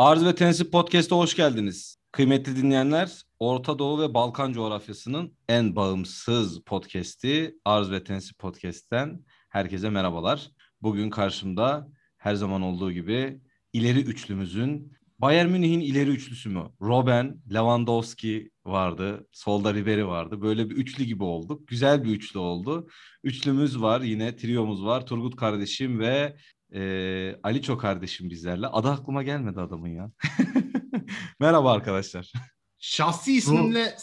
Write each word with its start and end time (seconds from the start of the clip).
Arz 0.00 0.24
ve 0.24 0.34
Tensip 0.34 0.72
Podcast'a 0.72 1.16
hoş 1.16 1.36
geldiniz. 1.36 1.96
Kıymetli 2.12 2.56
dinleyenler, 2.56 3.22
Orta 3.38 3.78
Doğu 3.78 4.00
ve 4.00 4.14
Balkan 4.14 4.52
coğrafyasının 4.52 5.32
en 5.48 5.76
bağımsız 5.76 6.60
podcast'i 6.60 7.58
Arz 7.64 7.90
ve 7.90 8.04
Tensip 8.04 8.38
Podcast'ten 8.38 9.24
herkese 9.48 9.90
merhabalar. 9.90 10.50
Bugün 10.82 11.10
karşımda 11.10 11.88
her 12.16 12.34
zaman 12.34 12.62
olduğu 12.62 12.92
gibi 12.92 13.40
ileri 13.72 14.00
üçlümüzün 14.00 14.92
Bayern 15.18 15.48
Münih'in 15.48 15.80
ileri 15.80 16.10
üçlüsü 16.10 16.48
mü? 16.48 16.62
Robben, 16.82 17.42
Lewandowski 17.54 18.50
vardı. 18.64 19.28
Solda 19.32 19.74
Ribery 19.74 20.06
vardı. 20.06 20.42
Böyle 20.42 20.70
bir 20.70 20.76
üçlü 20.76 21.04
gibi 21.04 21.24
olduk. 21.24 21.68
Güzel 21.68 22.04
bir 22.04 22.10
üçlü 22.10 22.38
oldu. 22.38 22.88
Üçlümüz 23.24 23.82
var 23.82 24.00
yine. 24.00 24.36
Triyomuz 24.36 24.84
var. 24.84 25.06
Turgut 25.06 25.36
kardeşim 25.36 25.98
ve 25.98 26.36
e, 26.74 27.36
Aliço 27.42 27.78
kardeşim 27.78 28.30
bizlerle. 28.30 28.66
Adı 28.66 28.88
aklıma 28.90 29.22
gelmedi 29.22 29.60
adamın 29.60 29.88
ya. 29.88 30.10
Merhaba 31.40 31.72
arkadaşlar. 31.72 32.32
Şahsi 32.78 33.36
isminle 33.36 33.94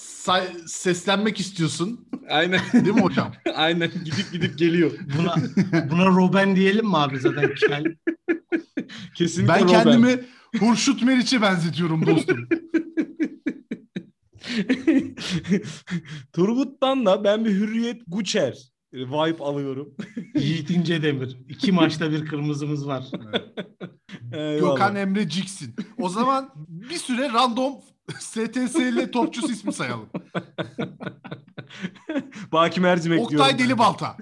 seslenmek 0.68 1.40
istiyorsun. 1.40 2.08
Aynen. 2.30 2.62
Değil 2.74 2.96
mi 2.96 3.02
hocam? 3.02 3.34
Aynen 3.56 3.92
gidip 4.06 4.32
gidip 4.32 4.58
geliyor. 4.58 4.92
Buna, 5.18 5.36
buna 5.92 6.06
Robben 6.06 6.56
diyelim 6.56 6.86
mi 6.86 6.98
abi 6.98 7.20
zaten? 7.20 7.56
Kel. 7.56 7.84
Kesinlikle 9.16 9.54
ben 9.54 9.64
Robben. 9.64 9.84
kendimi 9.84 10.26
Hurşut 10.60 11.04
Meriç'e 11.04 11.42
benzetiyorum 11.42 12.06
dostum. 12.08 12.48
Turgut'tan 16.34 17.06
da 17.06 17.24
ben 17.24 17.46
bir 17.46 17.52
Hürriyet 17.52 18.02
Guçer 18.08 18.77
vibe 18.94 19.44
alıyorum. 19.44 19.96
Yiğit 20.36 20.70
İncedemir. 20.70 21.38
İki 21.50 21.72
maçta 21.72 22.12
bir 22.12 22.26
kırmızımız 22.26 22.88
var. 22.88 23.06
Eyvallah. 24.34 24.60
Gökhan 24.76 24.96
Emre 24.96 25.30
Ciksin. 25.30 25.76
O 25.98 26.10
zaman 26.10 26.50
bir 26.68 26.96
süre 26.98 27.34
random 27.34 27.74
STS'li 28.20 29.12
topçusu 29.12 29.52
ismi 29.52 29.74
sayalım. 29.74 30.10
Baki 32.52 32.82
Mercimek 32.82 33.30
diyorum. 33.30 33.46
Oktay 33.46 33.60
Delibalta. 33.60 34.18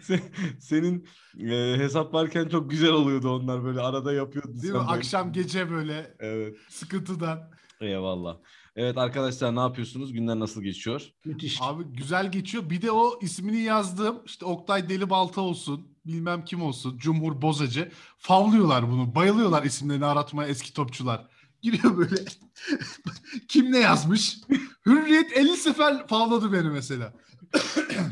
Sen- 0.00 0.20
Senin 0.60 1.08
e, 1.50 1.76
hesap 1.78 2.14
varken 2.14 2.48
çok 2.48 2.70
güzel 2.70 2.90
oluyordu 2.90 3.30
onlar 3.30 3.64
böyle 3.64 3.80
arada 3.80 4.12
yapıyordun. 4.12 4.62
Değil 4.62 4.72
mi? 4.72 4.78
böyle. 4.78 4.90
Akşam 4.90 5.32
gece 5.32 5.70
böyle 5.70 6.14
Evet. 6.20 6.56
sıkıntıdan. 6.68 7.50
Eyvallah. 7.80 8.36
Evet 8.76 8.98
arkadaşlar 8.98 9.56
ne 9.56 9.60
yapıyorsunuz? 9.60 10.12
Günler 10.12 10.38
nasıl 10.38 10.62
geçiyor? 10.62 11.02
Müthiş. 11.24 11.58
Abi 11.60 11.84
güzel 11.84 12.32
geçiyor. 12.32 12.70
Bir 12.70 12.82
de 12.82 12.90
o 12.90 13.18
ismini 13.22 13.60
yazdığım 13.60 14.22
işte 14.26 14.44
Oktay 14.44 14.88
Delibalta 14.88 15.40
olsun. 15.40 15.88
Bilmem 16.06 16.44
kim 16.44 16.62
olsun. 16.62 16.98
Cumhur 16.98 17.42
Bozacı. 17.42 17.90
Favlıyorlar 18.18 18.90
bunu. 18.90 19.14
Bayılıyorlar 19.14 19.62
isimlerini 19.62 20.06
aratmaya 20.06 20.48
eski 20.48 20.72
topçular. 20.72 21.26
Giriyor 21.62 21.96
böyle. 21.96 22.16
kim 23.48 23.72
ne 23.72 23.78
yazmış? 23.78 24.38
Hürriyet 24.86 25.32
50 25.36 25.56
sefer 25.56 26.06
favladı 26.06 26.52
beni 26.52 26.70
mesela. 26.70 27.12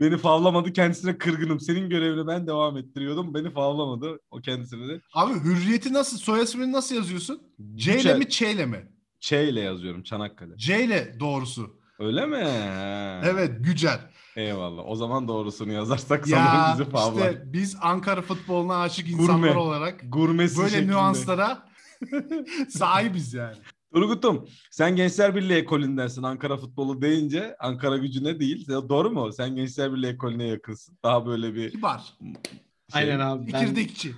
Beni 0.00 0.18
favlamadı 0.18 0.72
kendisine 0.72 1.18
kırgınım. 1.18 1.60
Senin 1.60 1.90
görevini 1.90 2.26
ben 2.26 2.46
devam 2.46 2.76
ettiriyordum. 2.76 3.34
Beni 3.34 3.50
favlamadı 3.50 4.20
o 4.30 4.40
kendisini 4.40 4.88
de. 4.88 5.00
Abi 5.14 5.34
Hürriyet'i 5.34 5.92
nasıl 5.92 6.18
soy 6.18 6.42
ismini 6.42 6.72
nasıl 6.72 6.94
yazıyorsun? 6.94 7.42
C 7.74 8.00
ile 8.00 8.14
mi 8.14 8.28
Ç 8.28 8.42
ile 8.42 8.66
mi? 8.66 8.97
Ç 9.20 9.32
ile 9.32 9.60
yazıyorum 9.60 10.02
Çanakkale. 10.02 10.56
C 10.56 10.84
ile 10.84 11.16
doğrusu. 11.20 11.78
Öyle 11.98 12.26
mi? 12.26 12.36
Evet 13.24 13.64
Gücer. 13.64 14.00
Eyvallah. 14.36 14.82
O 14.86 14.94
zaman 14.96 15.28
doğrusunu 15.28 15.72
yazarsak 15.72 16.28
sanırım 16.28 16.44
Ya 16.46 16.74
bizi 16.78 16.90
favlar. 16.90 17.30
işte 17.30 17.42
biz 17.52 17.76
Ankara 17.82 18.22
futboluna 18.22 18.76
aşık 18.80 19.08
insanlar 19.10 19.48
Gurme. 19.48 19.60
olarak 19.60 20.00
Gurmesi 20.08 20.58
böyle 20.58 20.70
şeklinde. 20.70 20.92
nüanslara 20.92 21.68
sahibiz 22.68 23.34
yani. 23.34 23.56
Turgut'um 23.94 24.48
sen 24.70 24.96
Gençler 24.96 25.36
Birliği 25.36 25.54
ekolündensin 25.54 26.22
Ankara 26.22 26.56
futbolu 26.56 27.02
deyince 27.02 27.56
Ankara 27.60 27.96
gücüne 27.96 28.40
değil. 28.40 28.68
Doğru 28.68 29.10
mu? 29.10 29.32
Sen 29.32 29.56
Gençler 29.56 29.92
Birliği 29.92 30.06
ekolüne 30.06 30.44
yakınsın. 30.46 30.98
Daha 31.04 31.26
böyle 31.26 31.54
bir 31.54 31.70
Kibar. 31.70 31.98
şey. 31.98 32.32
Aynen 32.92 33.20
abi. 33.20 33.52
Ben 33.52 33.62
İkirdekçi. 33.62 34.14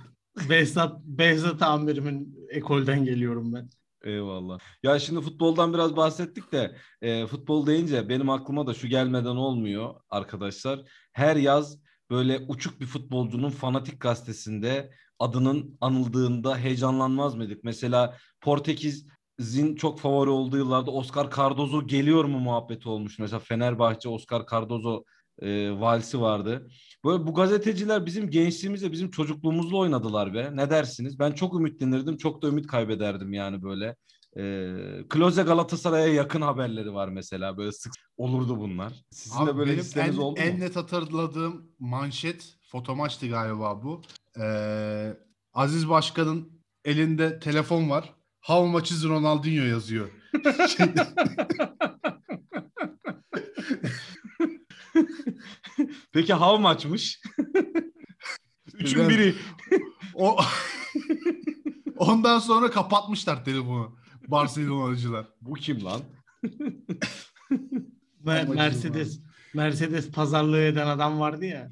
Behzat, 0.49 0.99
Behzat 1.03 1.61
amirimin 1.61 2.37
ekolden 2.49 3.05
geliyorum 3.05 3.53
ben. 3.53 3.69
Eyvallah. 4.03 4.59
Ya 4.83 4.99
şimdi 4.99 5.21
futboldan 5.21 5.73
biraz 5.73 5.95
bahsettik 5.95 6.51
de 6.51 6.75
e, 7.01 7.27
futbol 7.27 7.67
deyince 7.67 8.09
benim 8.09 8.29
aklıma 8.29 8.67
da 8.67 8.73
şu 8.73 8.87
gelmeden 8.87 9.35
olmuyor 9.35 9.95
arkadaşlar. 10.09 10.81
Her 11.13 11.35
yaz 11.35 11.77
böyle 12.09 12.39
uçuk 12.47 12.81
bir 12.81 12.85
futbolcunun 12.85 13.49
fanatik 13.49 13.99
gazetesinde 14.01 14.91
adının 15.19 15.77
anıldığında 15.81 16.57
heyecanlanmaz 16.57 17.35
mıydık? 17.35 17.63
Mesela 17.63 18.17
Portekiz'in 18.41 19.75
çok 19.75 19.99
favori 19.99 20.29
olduğu 20.29 20.57
yıllarda 20.57 20.91
Oscar 20.91 21.31
Cardozo 21.31 21.87
geliyor 21.87 22.25
mu 22.25 22.39
muhabbeti 22.39 22.89
olmuş. 22.89 23.19
Mesela 23.19 23.39
Fenerbahçe 23.39 24.09
Oscar 24.09 24.45
Cardozo 24.51 25.03
e, 25.41 25.71
valsi 25.79 26.21
vardı. 26.21 26.67
Böyle 27.05 27.27
bu 27.27 27.33
gazeteciler 27.33 28.05
bizim 28.05 28.29
gençliğimizle, 28.29 28.91
bizim 28.91 29.09
çocukluğumuzla 29.09 29.77
oynadılar 29.77 30.33
be. 30.33 30.49
Ne 30.53 30.69
dersiniz? 30.69 31.19
Ben 31.19 31.31
çok 31.31 31.55
ümitlenirdim, 31.59 32.17
çok 32.17 32.41
da 32.41 32.47
ümit 32.47 32.67
kaybederdim 32.67 33.33
yani 33.33 33.63
böyle. 33.63 33.95
E, 34.37 34.43
Kloze 35.09 35.43
Galatasaray'a 35.43 36.07
yakın 36.13 36.41
haberleri 36.41 36.93
var 36.93 37.07
mesela. 37.07 37.57
Böyle 37.57 37.71
sık 37.71 37.93
olurdu 38.17 38.57
bunlar. 38.59 38.93
Sizin 39.11 39.45
de 39.45 39.51
Abi 39.51 39.57
böyle 39.57 39.71
benim 39.95 40.13
en, 40.13 40.17
oldu 40.17 40.39
en 40.39 40.53
mu? 40.53 40.59
net 40.59 40.75
hatırladığım 40.75 41.71
manşet 41.79 42.55
fotomaçtı 42.71 43.27
galiba 43.27 43.83
bu. 43.83 44.01
Ee, 44.41 45.13
Aziz 45.53 45.89
Başkan'ın 45.89 46.61
elinde 46.85 47.39
telefon 47.39 47.89
var. 47.89 48.13
How 48.41 48.67
much 48.71 48.91
is 48.91 49.05
Ronaldinho 49.05 49.63
yazıyor. 49.63 50.09
Şey- 50.77 50.87
Peki 56.13 56.33
how 56.33 56.57
much'mış? 56.69 57.21
Üçün 58.73 58.99
Ben- 58.99 59.09
biri. 59.09 59.35
o 60.15 60.37
Ondan 61.97 62.39
sonra 62.39 62.71
kapatmışlar 62.71 63.45
telefonu. 63.45 63.97
Barcelona'cılar. 64.27 65.25
Bu 65.41 65.53
kim 65.53 65.85
lan? 65.85 66.01
Mercedes 68.23 69.19
Mercedes 69.53 70.11
pazarlığı 70.11 70.61
eden 70.61 70.87
adam 70.87 71.19
vardı 71.19 71.45
ya. 71.45 71.69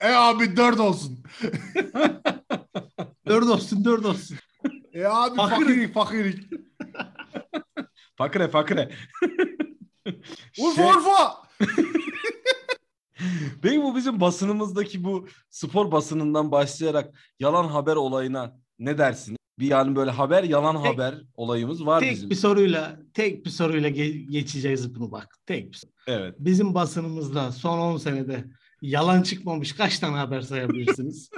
E 0.00 0.08
abi 0.08 0.56
dört 0.56 0.80
olsun. 0.80 1.18
Dört 3.26 3.44
olsun 3.46 3.84
dört 3.84 4.04
olsun. 4.04 4.36
E 4.92 5.04
abi 5.04 5.36
Fakir. 5.36 5.56
fakirik 5.56 5.94
fakirik. 5.94 6.48
Fakre 8.16 8.48
fakre. 8.48 8.90
Urfa 10.58 10.74
Şey- 10.82 10.90
Urfa. 10.90 11.42
Peki 13.62 13.82
bu 13.82 13.96
bizim 13.96 14.20
basınımızdaki 14.20 15.04
bu 15.04 15.28
spor 15.50 15.92
basınından 15.92 16.50
başlayarak 16.52 17.34
yalan 17.40 17.64
haber 17.68 17.96
olayına 17.96 18.56
ne 18.78 18.98
dersin? 18.98 19.36
Bir 19.58 19.66
yani 19.66 19.96
böyle 19.96 20.10
haber 20.10 20.44
yalan 20.44 20.82
Tek- 20.82 20.92
haber 20.92 21.14
olayımız 21.34 21.86
var 21.86 22.00
Tek 22.00 22.12
bizim. 22.12 22.30
bir 22.30 22.34
soruyla 22.34 23.00
tek 23.14 23.44
bir 23.44 23.50
soruyla 23.50 23.88
ge- 23.90 24.30
geçeceğiz 24.30 24.94
bunu 24.94 25.12
bak. 25.12 25.38
Tek 25.46 25.70
bir 25.72 25.76
soru. 25.76 25.90
Evet. 26.06 26.34
Bizim 26.38 26.74
basınımızda 26.74 27.52
son 27.52 27.78
10 27.78 27.96
senede 27.96 28.44
yalan 28.82 29.22
çıkmamış 29.22 29.72
kaç 29.72 29.98
tane 29.98 30.16
haber 30.16 30.40
sayabilirsiniz? 30.40 31.30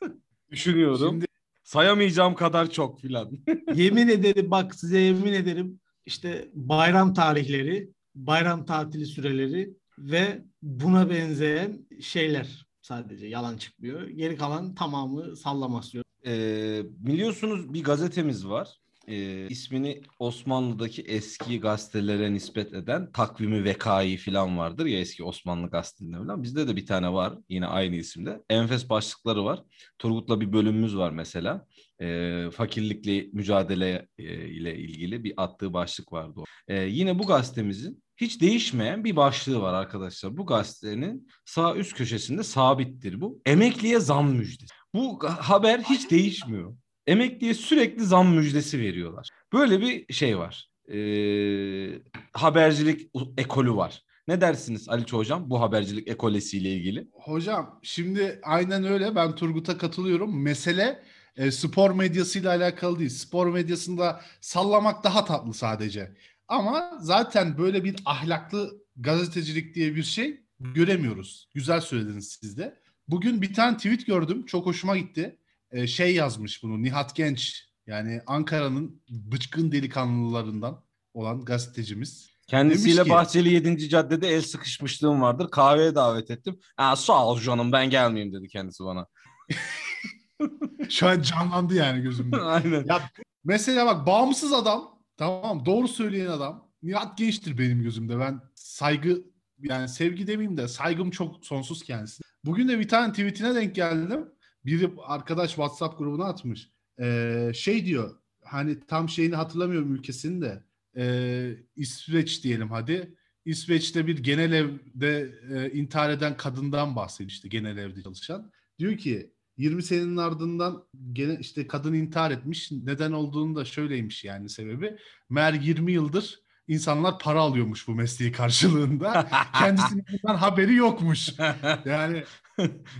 Düşünüyorum. 0.50 1.08
Şimdi 1.10 1.26
Sayamayacağım 1.64 2.34
kadar 2.34 2.70
çok 2.70 3.00
filan. 3.00 3.30
yemin 3.74 4.08
ederim 4.08 4.50
bak 4.50 4.74
size 4.74 4.98
yemin 4.98 5.32
ederim 5.32 5.80
işte 6.06 6.50
bayram 6.54 7.14
tarihleri, 7.14 7.90
bayram 8.14 8.64
tatili 8.66 9.06
süreleri 9.06 9.70
ve 10.00 10.44
buna 10.62 11.10
benzeyen 11.10 11.86
şeyler 12.00 12.66
sadece 12.82 13.26
yalan 13.26 13.56
çıkmıyor. 13.56 14.08
Geri 14.08 14.36
kalan 14.36 14.74
tamamı 14.74 15.36
sallamasyon. 15.36 16.04
Ee, 16.26 16.82
biliyorsunuz 16.84 17.74
bir 17.74 17.84
gazetemiz 17.84 18.48
var. 18.48 18.80
Ee, 19.08 19.46
ismini 19.48 20.02
Osmanlı'daki 20.18 21.02
eski 21.02 21.60
gazetelere 21.60 22.32
nispet 22.32 22.74
eden 22.74 23.12
takvimi 23.12 23.64
vekai 23.64 24.16
falan 24.16 24.58
vardır 24.58 24.86
ya 24.86 24.98
eski 24.98 25.24
Osmanlı 25.24 25.70
gazetelerinde 25.70 26.18
falan. 26.18 26.42
Bizde 26.42 26.68
de 26.68 26.76
bir 26.76 26.86
tane 26.86 27.12
var 27.12 27.38
yine 27.48 27.66
aynı 27.66 27.96
isimde. 27.96 28.42
Enfes 28.50 28.90
başlıkları 28.90 29.44
var. 29.44 29.62
Turgut'la 29.98 30.40
bir 30.40 30.52
bölümümüz 30.52 30.96
var 30.96 31.10
mesela. 31.10 31.66
Ee, 32.00 32.48
fakirlikle 32.52 33.26
mücadele 33.32 34.08
e, 34.18 34.48
ile 34.48 34.78
ilgili 34.78 35.24
bir 35.24 35.34
attığı 35.36 35.72
başlık 35.72 36.12
vardı. 36.12 36.40
O. 36.40 36.44
Ee, 36.68 36.82
yine 36.82 37.18
bu 37.18 37.26
gazetemizin 37.26 38.02
hiç 38.20 38.40
değişmeyen 38.40 39.04
bir 39.04 39.16
başlığı 39.16 39.62
var 39.62 39.74
arkadaşlar. 39.74 40.36
Bu 40.36 40.46
gazetenin 40.46 41.28
sağ 41.44 41.76
üst 41.76 41.94
köşesinde 41.94 42.42
sabittir 42.42 43.20
bu. 43.20 43.40
Emekliye 43.46 44.00
zam 44.00 44.30
müjdesi. 44.32 44.74
Bu 44.94 45.18
haber 45.28 45.78
hiç 45.80 46.10
değişmiyor. 46.10 46.76
Emekliye 47.06 47.54
sürekli 47.54 48.04
zam 48.04 48.34
müjdesi 48.34 48.80
veriyorlar. 48.80 49.28
Böyle 49.52 49.80
bir 49.80 50.14
şey 50.14 50.38
var. 50.38 50.70
Ee, 50.92 52.02
habercilik 52.32 53.10
ekolü 53.38 53.76
var. 53.76 54.02
Ne 54.28 54.40
dersiniz 54.40 54.88
Ali 54.88 55.04
Hocam 55.10 55.50
bu 55.50 55.60
habercilik 55.60 56.08
ekolesiyle 56.08 56.70
ilgili? 56.70 57.08
hocam 57.12 57.80
şimdi 57.82 58.40
aynen 58.42 58.84
öyle 58.84 59.14
ben 59.14 59.34
Turgut'a 59.34 59.78
katılıyorum. 59.78 60.42
Mesele 60.42 61.02
e, 61.36 61.50
spor 61.50 61.90
medyasıyla 61.90 62.50
alakalı 62.50 62.98
değil. 62.98 63.10
Spor 63.10 63.46
medyasında 63.46 64.20
sallamak 64.40 65.04
daha 65.04 65.24
tatlı 65.24 65.54
sadece. 65.54 66.16
Ama 66.50 66.98
zaten 67.00 67.58
böyle 67.58 67.84
bir 67.84 67.96
ahlaklı 68.04 68.84
gazetecilik 68.96 69.74
diye 69.74 69.96
bir 69.96 70.02
şey 70.02 70.40
göremiyoruz. 70.60 71.48
Güzel 71.54 71.80
söylediniz 71.80 72.38
siz 72.40 72.58
de. 72.58 72.80
Bugün 73.08 73.42
bir 73.42 73.54
tane 73.54 73.76
tweet 73.76 74.06
gördüm. 74.06 74.46
Çok 74.46 74.66
hoşuma 74.66 74.96
gitti. 74.96 75.38
E, 75.70 75.86
şey 75.86 76.14
yazmış 76.14 76.62
bunu 76.62 76.82
Nihat 76.82 77.16
Genç. 77.16 77.64
Yani 77.86 78.20
Ankara'nın 78.26 79.02
bıçkın 79.10 79.72
delikanlılarından 79.72 80.84
olan 81.14 81.44
gazetecimiz. 81.44 82.30
Kendisiyle 82.46 82.96
Demiş 82.96 83.08
ki- 83.08 83.14
Bahçeli 83.14 83.52
7. 83.52 83.88
caddede 83.88 84.28
el 84.28 84.42
sıkışmışlığım 84.42 85.20
vardır. 85.22 85.50
Kahveye 85.50 85.94
davet 85.94 86.30
ettim. 86.30 86.60
Ha, 86.76 86.96
sağ 86.96 87.26
ol 87.26 87.40
canım 87.40 87.72
ben 87.72 87.90
gelmeyeyim 87.90 88.34
dedi 88.34 88.48
kendisi 88.48 88.84
bana. 88.84 89.06
Şu 90.88 91.08
an 91.08 91.22
canlandı 91.22 91.74
yani 91.74 92.02
gözümde. 92.02 92.36
Aynen. 92.40 92.84
Ya 92.84 93.10
mesela 93.44 93.86
bak 93.86 94.06
bağımsız 94.06 94.52
adam 94.52 94.99
tamam 95.20 95.66
doğru 95.66 95.88
söyleyen 95.88 96.26
adam 96.26 96.70
Nihat 96.82 97.18
Genç'tir 97.18 97.58
benim 97.58 97.82
gözümde. 97.82 98.18
Ben 98.18 98.40
saygı 98.54 99.22
yani 99.58 99.88
sevgi 99.88 100.26
demeyeyim 100.26 100.56
de 100.56 100.68
saygım 100.68 101.10
çok 101.10 101.46
sonsuz 101.46 101.82
kendisine. 101.82 102.24
Bugün 102.44 102.68
de 102.68 102.78
bir 102.78 102.88
tane 102.88 103.12
tweetine 103.12 103.54
denk 103.54 103.74
geldim. 103.74 104.28
Biri 104.64 104.90
arkadaş 105.02 105.48
WhatsApp 105.48 105.98
grubuna 105.98 106.24
atmış. 106.24 106.70
Ee, 107.00 107.52
şey 107.54 107.86
diyor 107.86 108.18
hani 108.44 108.80
tam 108.80 109.08
şeyini 109.08 109.34
hatırlamıyorum 109.36 109.94
ülkesini 109.94 110.42
de 110.42 110.64
Ee, 110.96 111.56
İsveç 111.76 112.44
diyelim 112.44 112.70
hadi. 112.70 113.14
İsveç'te 113.44 114.06
bir 114.06 114.18
genel 114.18 114.52
evde 114.52 115.34
e, 115.50 115.70
intihar 115.72 116.10
eden 116.10 116.36
kadından 116.36 116.96
bahsediyor 116.96 117.30
işte 117.30 117.48
genel 117.48 117.76
evde 117.76 118.02
çalışan. 118.02 118.52
Diyor 118.78 118.96
ki 118.98 119.30
20 119.60 119.82
senenin 119.82 120.16
ardından 120.16 120.84
gene 121.12 121.38
işte 121.40 121.66
kadın 121.66 121.94
intihar 121.94 122.30
etmiş. 122.30 122.72
Neden 122.72 123.12
olduğunu 123.12 123.56
da 123.56 123.64
şöyleymiş 123.64 124.24
yani 124.24 124.48
sebebi. 124.48 124.96
Meğer 125.30 125.52
20 125.52 125.92
yıldır 125.92 126.40
insanlar 126.68 127.18
para 127.18 127.40
alıyormuş 127.40 127.88
bu 127.88 127.94
mesleği 127.94 128.32
karşılığında. 128.32 129.28
Kendisinin 129.58 130.04
bundan 130.22 130.36
haberi 130.36 130.74
yokmuş. 130.74 131.28
Yani 131.84 132.24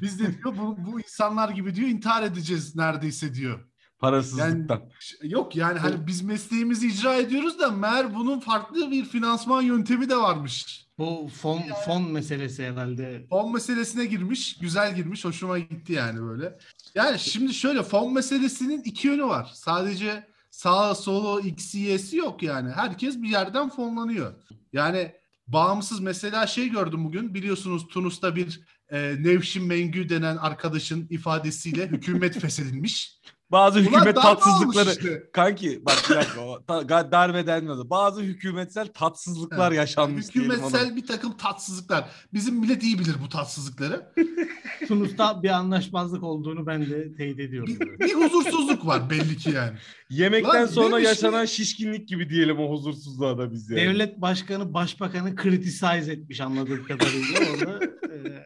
biz 0.03 0.21
de 0.21 0.25
diyor 0.25 0.57
bu, 0.59 0.77
bu 0.87 1.01
insanlar 1.01 1.49
gibi 1.49 1.75
diyor 1.75 1.89
intihar 1.89 2.23
edeceğiz 2.23 2.77
neredeyse 2.77 3.35
diyor. 3.35 3.70
Parasızlıktan. 4.01 4.83
Ş- 5.01 5.17
Yok 5.23 5.57
yani 5.57 5.79
hani 5.79 6.07
biz 6.07 6.23
mesleğimizi 6.23 6.89
icra 6.89 7.15
ediyoruz 7.17 7.59
da 7.59 7.71
meğer 7.71 8.15
bunun 8.15 8.41
farklı 8.41 8.91
bir 8.91 9.05
finansman 9.05 9.63
yöntemi 9.63 10.09
de 10.11 10.17
varmış. 10.17 10.87
Bu 10.99 11.31
fon 11.41 11.63
fon 11.87 12.03
meselesi 12.11 12.67
herhalde. 12.67 13.27
Fon 13.31 13.53
meselesine 13.53 14.05
girmiş, 14.05 14.59
güzel 14.59 14.97
girmiş, 14.97 15.25
hoşuma 15.25 15.59
gitti 15.59 15.93
yani 15.93 16.23
böyle. 16.23 16.59
Yani 16.95 17.19
şimdi 17.19 17.55
şöyle 17.55 17.83
fon 17.83 18.13
meselesinin 18.15 18.83
iki 18.83 19.09
yönü 19.09 19.25
var. 19.25 19.51
Sadece 19.55 20.27
sağa 20.51 20.95
solu 20.95 21.41
x 21.41 21.75
y'si 21.75 22.17
yok 22.17 22.43
yani. 22.43 22.71
Herkes 22.71 23.23
bir 23.23 23.29
yerden 23.29 23.69
fonlanıyor. 23.69 24.35
Yani 24.73 25.13
bağımsız 25.47 26.01
mesela 26.01 26.47
şey 26.47 26.69
gördüm 26.69 27.05
bugün 27.05 27.35
biliyorsunuz 27.35 27.89
Tunus'ta 27.89 28.37
bir 28.37 28.61
e, 28.89 29.15
Nevşin 29.19 29.65
Mengü 29.67 30.09
denen 30.09 30.37
arkadaşın 30.37 31.07
ifadesiyle 31.11 31.87
hükümet 31.91 32.39
feshedilmiş. 32.41 33.21
Bazı 33.53 33.79
Ulan 33.79 33.87
hükümet 33.87 34.17
darbe 34.17 34.19
olmuş 34.29 34.41
tatsızlıkları. 34.41 34.91
işte. 34.91 35.23
Kanki 35.33 35.83
bak 35.87 36.03
bir 36.11 36.15
dakika 36.15 36.41
o 36.41 36.63
ta- 36.67 36.81
ga- 36.83 37.11
darbe 37.13 37.47
denmedi. 37.47 37.91
Bazı 37.91 38.21
hükümetsel 38.23 38.87
tatsızlıklar 38.87 39.73
yaşanmış 39.73 40.35
diyelim 40.35 40.51
ona. 40.51 40.59
Hükümetsel 40.67 40.97
bir 40.97 41.07
takım 41.07 41.37
tatsızlıklar. 41.37 42.05
Bizim 42.33 42.55
millet 42.55 42.83
iyi 42.83 42.99
bilir 42.99 43.15
bu 43.25 43.29
tatsızlıkları. 43.29 44.13
Tunus'ta 44.89 45.43
bir 45.43 45.49
anlaşmazlık 45.51 46.23
olduğunu 46.23 46.67
ben 46.67 46.91
de 46.91 47.15
teyit 47.15 47.41
ediyorum. 47.41 47.77
Bir, 47.81 47.99
bir 47.99 48.15
huzursuzluk 48.15 48.87
var 48.87 49.11
belli 49.11 49.37
ki 49.37 49.51
yani. 49.51 49.73
Yemekten 50.11 50.55
Lan 50.61 50.67
sonra 50.67 50.89
neymiş 50.97 51.09
yaşanan 51.09 51.41
ya? 51.41 51.47
şişkinlik 51.47 52.09
gibi 52.09 52.29
diyelim 52.29 52.59
o 52.59 52.71
huzursuzluğa 52.71 53.39
da 53.39 53.53
biz 53.53 53.71
yani. 53.71 53.81
Devlet 53.81 54.21
başkanı 54.21 54.75
başbakanı 54.75 55.37
criticize 55.37 56.13
etmiş 56.13 56.41
anladığım 56.41 56.85
kadarıyla. 56.85 57.39
Orada 57.55 57.85
e, 57.85 58.40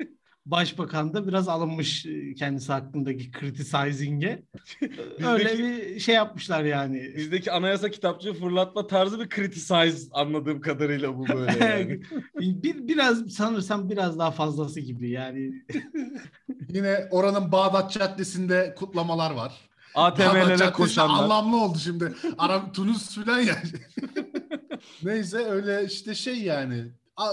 başbakan 0.47 1.15
da 1.15 1.29
biraz 1.29 1.49
alınmış 1.49 2.07
e, 2.07 2.35
kendisi 2.35 2.73
hakkındaki 2.73 3.33
criticizing'e. 3.33 4.43
Öyle 5.27 5.45
Bizdeki- 5.45 5.59
bir 5.59 6.01
şey 6.01 6.15
yapmışlar 6.15 6.65
yani. 6.65 7.13
Bizdeki 7.17 7.53
anayasa 7.53 7.91
kitapçığı 7.91 8.35
fırlatma 8.35 8.87
tarzı 8.87 9.21
bir 9.21 9.29
criticize 9.29 10.09
anladığım 10.13 10.61
kadarıyla 10.61 11.19
bu 11.19 11.29
böyle 11.29 11.65
yani. 11.65 12.01
bir, 12.63 12.89
biraz 12.89 13.29
sanırsam 13.33 13.91
biraz 13.91 14.19
daha 14.19 14.31
fazlası 14.31 14.81
gibi 14.81 15.11
yani. 15.11 15.53
Yine 16.69 17.09
oranın 17.11 17.53
Bağdat 17.53 17.93
Caddesi'nde 17.93 18.75
kutlamalar 18.79 19.31
var. 19.31 19.53
ATM'lere 19.95 20.73
koşanlar. 20.73 21.23
anlamlı 21.23 21.57
oldu 21.65 21.79
şimdi. 21.79 22.15
Arap 22.39 22.75
Tunus 22.75 23.15
filan 23.15 23.41
ya. 23.41 23.63
Neyse 25.03 25.37
öyle 25.39 25.85
işte 25.85 26.15
şey 26.15 26.43
yani. 26.43 26.85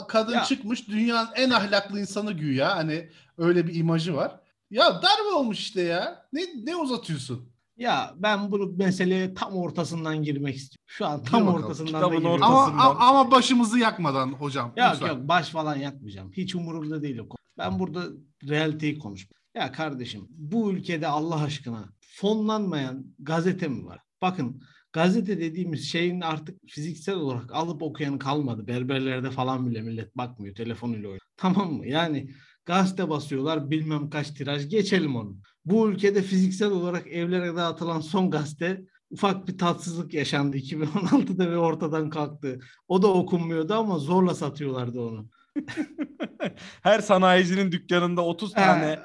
Kadın 0.07 0.33
Ya. 0.33 0.44
çıkmış 0.44 0.88
dünyanın 0.88 1.30
en 1.36 1.50
ahlaklı 1.50 2.00
insanı 2.00 2.31
güya. 2.33 2.75
Hani 2.75 3.10
öyle 3.38 3.68
bir 3.68 3.75
imajı 3.75 4.16
var. 4.16 4.39
Ya 4.72 4.94
darbe 5.01 5.36
olmuş 5.36 5.60
işte 5.60 5.81
ya. 5.81 6.25
Ne 6.33 6.42
ne 6.66 6.75
uzatıyorsun? 6.75 7.51
Ya 7.78 8.13
ben 8.16 8.51
bunu 8.51 8.72
meseleye 8.78 9.33
tam 9.33 9.54
ortasından 9.56 10.24
girmek 10.24 10.56
istiyorum. 10.56 10.83
Şu 10.88 11.06
an 11.06 11.24
tam 11.24 11.44
Gir 11.44 11.54
ortasından 11.54 12.01
da 12.12 12.16
giriyorum. 12.16 12.44
Ama 12.44 12.80
ama 13.00 13.31
başımızı 13.31 13.80
yakmadan 13.80 14.28
hocam. 14.33 14.74
Yok 14.78 14.88
lütfen. 14.94 15.07
yok 15.07 15.28
baş 15.28 15.50
falan 15.50 15.75
yakmayacağım. 15.75 16.31
Hiç 16.31 16.56
umurumda 16.56 17.01
değil 17.01 17.18
o 17.18 17.30
konu. 17.30 17.38
Ben 17.57 17.80
burada 17.80 18.04
realiteyi 18.50 19.00
konuşuyorum. 19.00 19.42
Ya 19.56 19.72
kardeşim 19.72 20.28
bu 20.30 20.72
ülkede 20.72 21.07
Allah 21.07 21.44
aşkına 21.44 21.86
fonlanmayan 22.01 23.06
gazete 23.19 23.68
mi 23.68 23.86
var? 23.86 24.00
Bakın 24.22 24.63
gazete 24.93 25.39
dediğimiz 25.39 25.91
şeyin 25.91 26.21
artık 26.21 26.59
fiziksel 26.67 27.15
olarak 27.15 27.51
alıp 27.53 27.81
okuyanı 27.83 28.19
kalmadı. 28.19 28.67
Berberlerde 28.67 29.31
falan 29.31 29.69
bile 29.69 29.81
millet 29.81 30.17
bakmıyor 30.17 30.55
telefonuyla 30.55 31.07
oynuyor. 31.07 31.21
Tamam 31.38 31.73
mı? 31.73 31.88
Yani 31.88 32.29
gazete 32.65 33.09
basıyorlar 33.09 33.69
bilmem 33.69 34.09
kaç 34.09 34.31
tiraj 34.31 34.69
geçelim 34.69 35.15
onu. 35.15 35.38
Bu 35.65 35.89
ülkede 35.89 36.21
fiziksel 36.21 36.71
olarak 36.71 37.07
evlere 37.07 37.55
dağıtılan 37.55 38.01
son 38.01 38.31
gazete 38.31 38.81
ufak 39.11 39.47
bir 39.47 39.57
tatsızlık 39.57 40.13
yaşandı 40.13 40.57
2016'da 40.57 41.51
ve 41.51 41.57
ortadan 41.57 42.09
kalktı. 42.09 42.59
O 42.87 43.01
da 43.01 43.07
okunmuyordu 43.07 43.73
ama 43.73 43.99
zorla 43.99 44.35
satıyorlardı 44.35 45.01
onu. 45.01 45.29
Her 46.81 46.99
sanayicinin 46.99 47.71
dükkanında 47.71 48.25
30 48.25 48.53
tane 48.53 48.99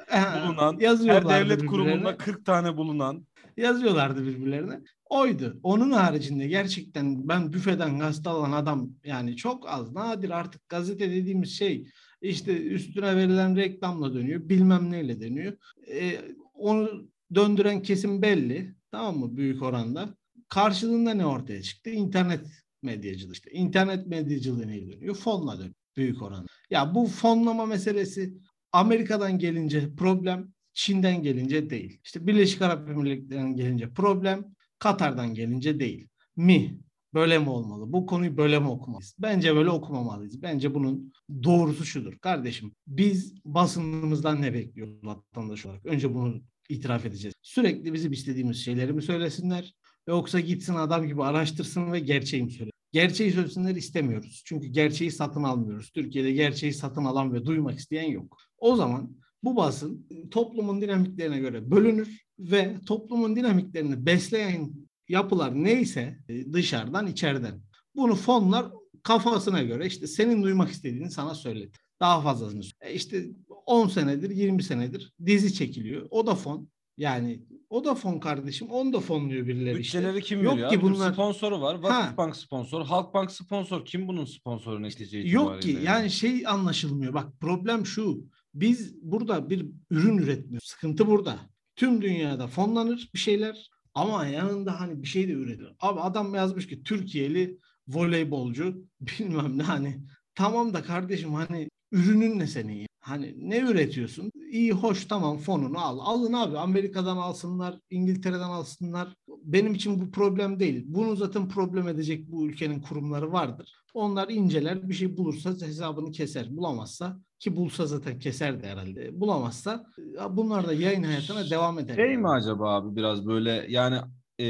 bulunan, 0.46 0.78
her 0.80 1.28
devlet 1.28 1.66
kurumunda 1.66 2.16
40 2.16 2.44
tane 2.46 2.76
bulunan. 2.76 3.26
Yazıyorlardı 3.56 4.26
birbirlerine. 4.26 4.80
Oydu. 5.04 5.60
Onun 5.62 5.90
haricinde 5.90 6.46
gerçekten 6.46 7.28
ben 7.28 7.52
büfeden 7.52 7.98
gazete 7.98 8.30
alan 8.30 8.52
adam 8.52 8.90
yani 9.04 9.36
çok 9.36 9.68
az 9.68 9.92
nadir 9.92 10.30
artık 10.30 10.68
gazete 10.68 11.10
dediğimiz 11.10 11.50
şey 11.50 11.86
işte 12.20 12.62
üstüne 12.62 13.16
verilen 13.16 13.56
reklamla 13.56 14.14
dönüyor 14.14 14.48
bilmem 14.48 14.90
neyle 14.90 15.20
dönüyor. 15.20 15.52
Ee, 15.90 16.20
onu 16.54 17.08
döndüren 17.34 17.82
kesim 17.82 18.22
belli 18.22 18.74
tamam 18.90 19.18
mı 19.18 19.36
büyük 19.36 19.62
oranda. 19.62 20.16
Karşılığında 20.48 21.14
ne 21.14 21.26
ortaya 21.26 21.62
çıktı? 21.62 21.90
İnternet 21.90 22.46
medyacılığı 22.82 23.32
işte. 23.32 23.50
İnternet 23.50 24.06
medyacılığı 24.06 24.66
neyle 24.66 24.92
dönüyor? 24.92 25.14
Fonla 25.14 25.58
dönüyor 25.58 25.74
büyük 25.96 26.22
oranda. 26.22 26.46
Ya 26.70 26.94
bu 26.94 27.06
fonlama 27.06 27.66
meselesi 27.66 28.34
Amerika'dan 28.72 29.38
gelince 29.38 29.94
problem, 29.96 30.52
Çin'den 30.76 31.22
gelince 31.22 31.70
değil. 31.70 32.00
İşte 32.04 32.26
Birleşik 32.26 32.62
Arap 32.62 32.88
Emirlikleri'nden 32.88 33.56
gelince 33.56 33.90
problem, 33.90 34.44
Katar'dan 34.78 35.34
gelince 35.34 35.80
değil. 35.80 36.08
Mi? 36.36 36.78
Böyle 37.14 37.38
mi 37.38 37.50
olmalı? 37.50 37.92
Bu 37.92 38.06
konuyu 38.06 38.36
böyle 38.36 38.58
mi 38.58 38.68
okumalıyız? 38.68 39.14
Bence 39.18 39.56
böyle 39.56 39.70
okumamalıyız. 39.70 40.42
Bence 40.42 40.74
bunun 40.74 41.12
doğrusu 41.42 41.84
şudur. 41.84 42.18
Kardeşim 42.18 42.72
biz 42.86 43.34
basınımızdan 43.44 44.42
ne 44.42 44.54
bekliyoruz 44.54 45.04
vatandaş 45.04 45.66
olarak? 45.66 45.86
Önce 45.86 46.14
bunu 46.14 46.42
itiraf 46.68 47.06
edeceğiz. 47.06 47.34
Sürekli 47.42 47.92
bizim 47.92 48.12
istediğimiz 48.12 48.64
şeyleri 48.64 48.92
mi 48.92 49.02
söylesinler? 49.02 49.74
Yoksa 50.08 50.40
gitsin 50.40 50.74
adam 50.74 51.06
gibi 51.06 51.22
araştırsın 51.24 51.92
ve 51.92 52.00
gerçeği 52.00 52.42
mi 52.42 52.50
söylesin? 52.50 52.76
Gerçeği 52.92 53.32
söylesinler 53.32 53.76
istemiyoruz. 53.76 54.42
Çünkü 54.46 54.66
gerçeği 54.66 55.10
satın 55.10 55.42
almıyoruz. 55.42 55.90
Türkiye'de 55.90 56.32
gerçeği 56.32 56.72
satın 56.72 57.04
alan 57.04 57.32
ve 57.32 57.44
duymak 57.44 57.78
isteyen 57.78 58.10
yok. 58.10 58.36
O 58.58 58.76
zaman 58.76 59.16
bu 59.42 59.56
basın 59.56 60.06
toplumun 60.30 60.80
dinamiklerine 60.80 61.38
göre 61.38 61.70
bölünür 61.70 62.26
ve 62.38 62.76
toplumun 62.86 63.36
dinamiklerini 63.36 64.06
besleyen 64.06 64.70
yapılar 65.08 65.64
neyse 65.64 66.18
e, 66.28 66.52
dışarıdan 66.52 67.06
içeriden. 67.06 67.60
Bunu 67.94 68.14
fonlar 68.14 68.66
kafasına 69.02 69.62
göre 69.62 69.86
işte 69.86 70.06
senin 70.06 70.42
duymak 70.42 70.70
istediğini 70.70 71.10
sana 71.10 71.34
söyledi. 71.34 71.72
Daha 72.00 72.20
fazlasını. 72.20 72.62
E 72.80 72.94
işte 72.94 73.26
10 73.66 73.88
senedir 73.88 74.30
20 74.30 74.62
senedir 74.62 75.12
dizi 75.26 75.54
çekiliyor. 75.54 76.06
O 76.10 76.26
da 76.26 76.34
fon. 76.34 76.68
Yani 76.96 77.42
o 77.70 77.84
da 77.84 77.94
fon 77.94 78.18
kardeşim. 78.18 78.70
Onu 78.70 78.92
da 78.92 79.00
fonluyor 79.00 79.46
birileri 79.46 79.80
işte. 79.80 79.98
Bütçeleri 79.98 80.22
kim 80.22 80.42
Yok 80.42 80.54
veriyor? 80.54 80.70
ki 80.70 80.82
bunlar- 80.82 81.12
Sponsoru 81.12 81.60
var. 81.60 81.74
Vakıfbank 81.74 82.36
sponsor, 82.36 82.86
Halkbank 82.86 83.30
sponsor. 83.30 83.84
Kim 83.84 84.08
bunun 84.08 84.24
sponsoru 84.24 84.82
netice 84.82 85.18
Yok 85.18 85.62
ki 85.62 85.68
itibariyle 85.68 85.90
yani 85.90 86.10
şey 86.10 86.46
anlaşılmıyor. 86.46 87.14
Bak 87.14 87.40
problem 87.40 87.86
şu. 87.86 88.24
Biz 88.60 89.02
burada 89.02 89.50
bir 89.50 89.66
ürün 89.90 90.18
üretmiyoruz. 90.18 90.68
Sıkıntı 90.68 91.06
burada. 91.06 91.38
Tüm 91.76 92.02
dünyada 92.02 92.46
fonlanır 92.46 93.10
bir 93.14 93.18
şeyler 93.18 93.70
ama 93.94 94.26
yanında 94.26 94.80
hani 94.80 95.02
bir 95.02 95.06
şey 95.06 95.28
de 95.28 95.32
üretilir. 95.32 95.72
Abi 95.80 96.00
adam 96.00 96.34
yazmış 96.34 96.66
ki 96.66 96.82
Türkiye'li 96.82 97.58
voleybolcu 97.88 98.84
bilmem 99.00 99.58
ne 99.58 99.62
hani 99.62 100.00
tamam 100.34 100.74
da 100.74 100.82
kardeşim 100.82 101.34
hani 101.34 101.68
ürünün 101.92 102.38
ne 102.38 102.46
senin 102.46 102.72
ya? 102.72 102.86
Hani 103.00 103.34
ne 103.36 103.58
üretiyorsun? 103.58 104.30
İyi 104.50 104.72
hoş 104.72 105.04
tamam 105.04 105.38
fonunu 105.38 105.78
al. 105.78 105.98
Alın 105.98 106.32
abi 106.32 106.58
Amerika'dan 106.58 107.16
alsınlar, 107.16 107.80
İngiltere'den 107.90 108.40
alsınlar. 108.40 109.14
Benim 109.28 109.74
için 109.74 110.00
bu 110.00 110.10
problem 110.10 110.60
değil. 110.60 110.84
Bunu 110.86 111.16
zaten 111.16 111.48
problem 111.48 111.88
edecek 111.88 112.30
bu 112.30 112.46
ülkenin 112.46 112.80
kurumları 112.80 113.32
vardır. 113.32 113.72
Onlar 113.94 114.28
inceler 114.28 114.88
bir 114.88 114.94
şey 114.94 115.16
bulursa 115.16 115.50
hesabını 115.50 116.12
keser. 116.12 116.56
Bulamazsa 116.56 117.20
ki 117.38 117.56
bulsa 117.56 117.86
zaten 117.86 118.18
keserdi 118.18 118.66
herhalde. 118.66 119.20
Bulamazsa 119.20 119.86
bunlar 120.30 120.66
da 120.68 120.72
yayın 120.72 121.02
hayatına 121.02 121.50
devam 121.50 121.78
eder. 121.78 121.94
Şey 121.94 122.16
mi 122.16 122.28
acaba 122.30 122.74
abi 122.74 122.96
biraz 122.96 123.26
böyle 123.26 123.66
yani 123.68 124.00
e, 124.40 124.46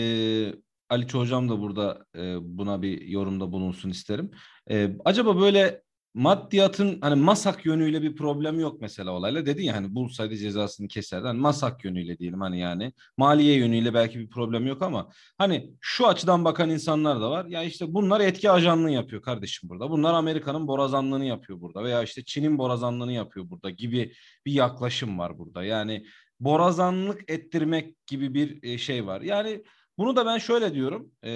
Ali 0.89 1.13
Hocam 1.13 1.49
da 1.49 1.61
burada 1.61 2.07
e, 2.17 2.37
buna 2.59 2.83
bir 2.83 3.01
yorumda 3.01 3.53
bulunsun 3.53 3.91
isterim. 3.91 4.31
E, 4.71 4.97
acaba 5.05 5.41
böyle 5.41 5.83
maddiyatın 6.17 6.99
hani 7.01 7.23
masak 7.23 7.67
yönüyle 7.67 8.03
bir 8.03 8.17
problem 8.17 8.61
yok 8.61 8.81
mesela 8.81 9.11
olayla. 9.11 9.47
Dedin 9.47 9.63
ya 9.63 9.77
hani 9.77 9.95
bulsaydı 9.95 10.37
cezasını 10.37 10.89
keserdi. 10.89 11.27
Hani 11.27 11.41
masak 11.41 11.85
yönüyle 11.85 12.19
diyelim 12.19 12.41
hani 12.41 12.61
yani. 12.61 12.93
Maliye 13.17 13.57
yönüyle 13.57 13.95
belki 13.95 14.19
bir 14.19 14.31
problem 14.31 14.67
yok 14.67 14.83
ama 14.83 15.09
hani 15.39 15.71
şu 15.81 16.07
açıdan 16.07 16.45
bakan 16.45 16.71
insanlar 16.71 17.21
da 17.21 17.31
var. 17.31 17.47
Ya 17.47 17.63
işte 17.63 17.95
bunlar 17.95 18.21
etki 18.21 18.51
ajanlığı 18.51 18.91
yapıyor 18.91 19.23
kardeşim 19.23 19.69
burada. 19.69 19.91
Bunlar 19.91 20.15
Amerika'nın 20.15 20.69
borazanlığını 20.69 21.25
yapıyor 21.25 21.61
burada 21.61 21.85
veya 21.85 22.03
işte 22.03 22.25
Çin'in 22.25 22.59
borazanlığını 22.59 23.13
yapıyor 23.13 23.51
burada 23.51 23.71
gibi 23.71 24.13
bir 24.47 24.53
yaklaşım 24.53 25.19
var 25.19 25.39
burada. 25.39 25.65
Yani 25.65 26.07
borazanlık 26.41 27.31
ettirmek 27.31 28.07
gibi 28.07 28.35
bir 28.35 28.79
şey 28.79 29.07
var. 29.07 29.21
Yani 29.21 29.63
bunu 29.99 30.17
da 30.17 30.27
ben 30.27 30.39
şöyle 30.39 30.75
diyorum. 30.75 31.13
E, 31.25 31.31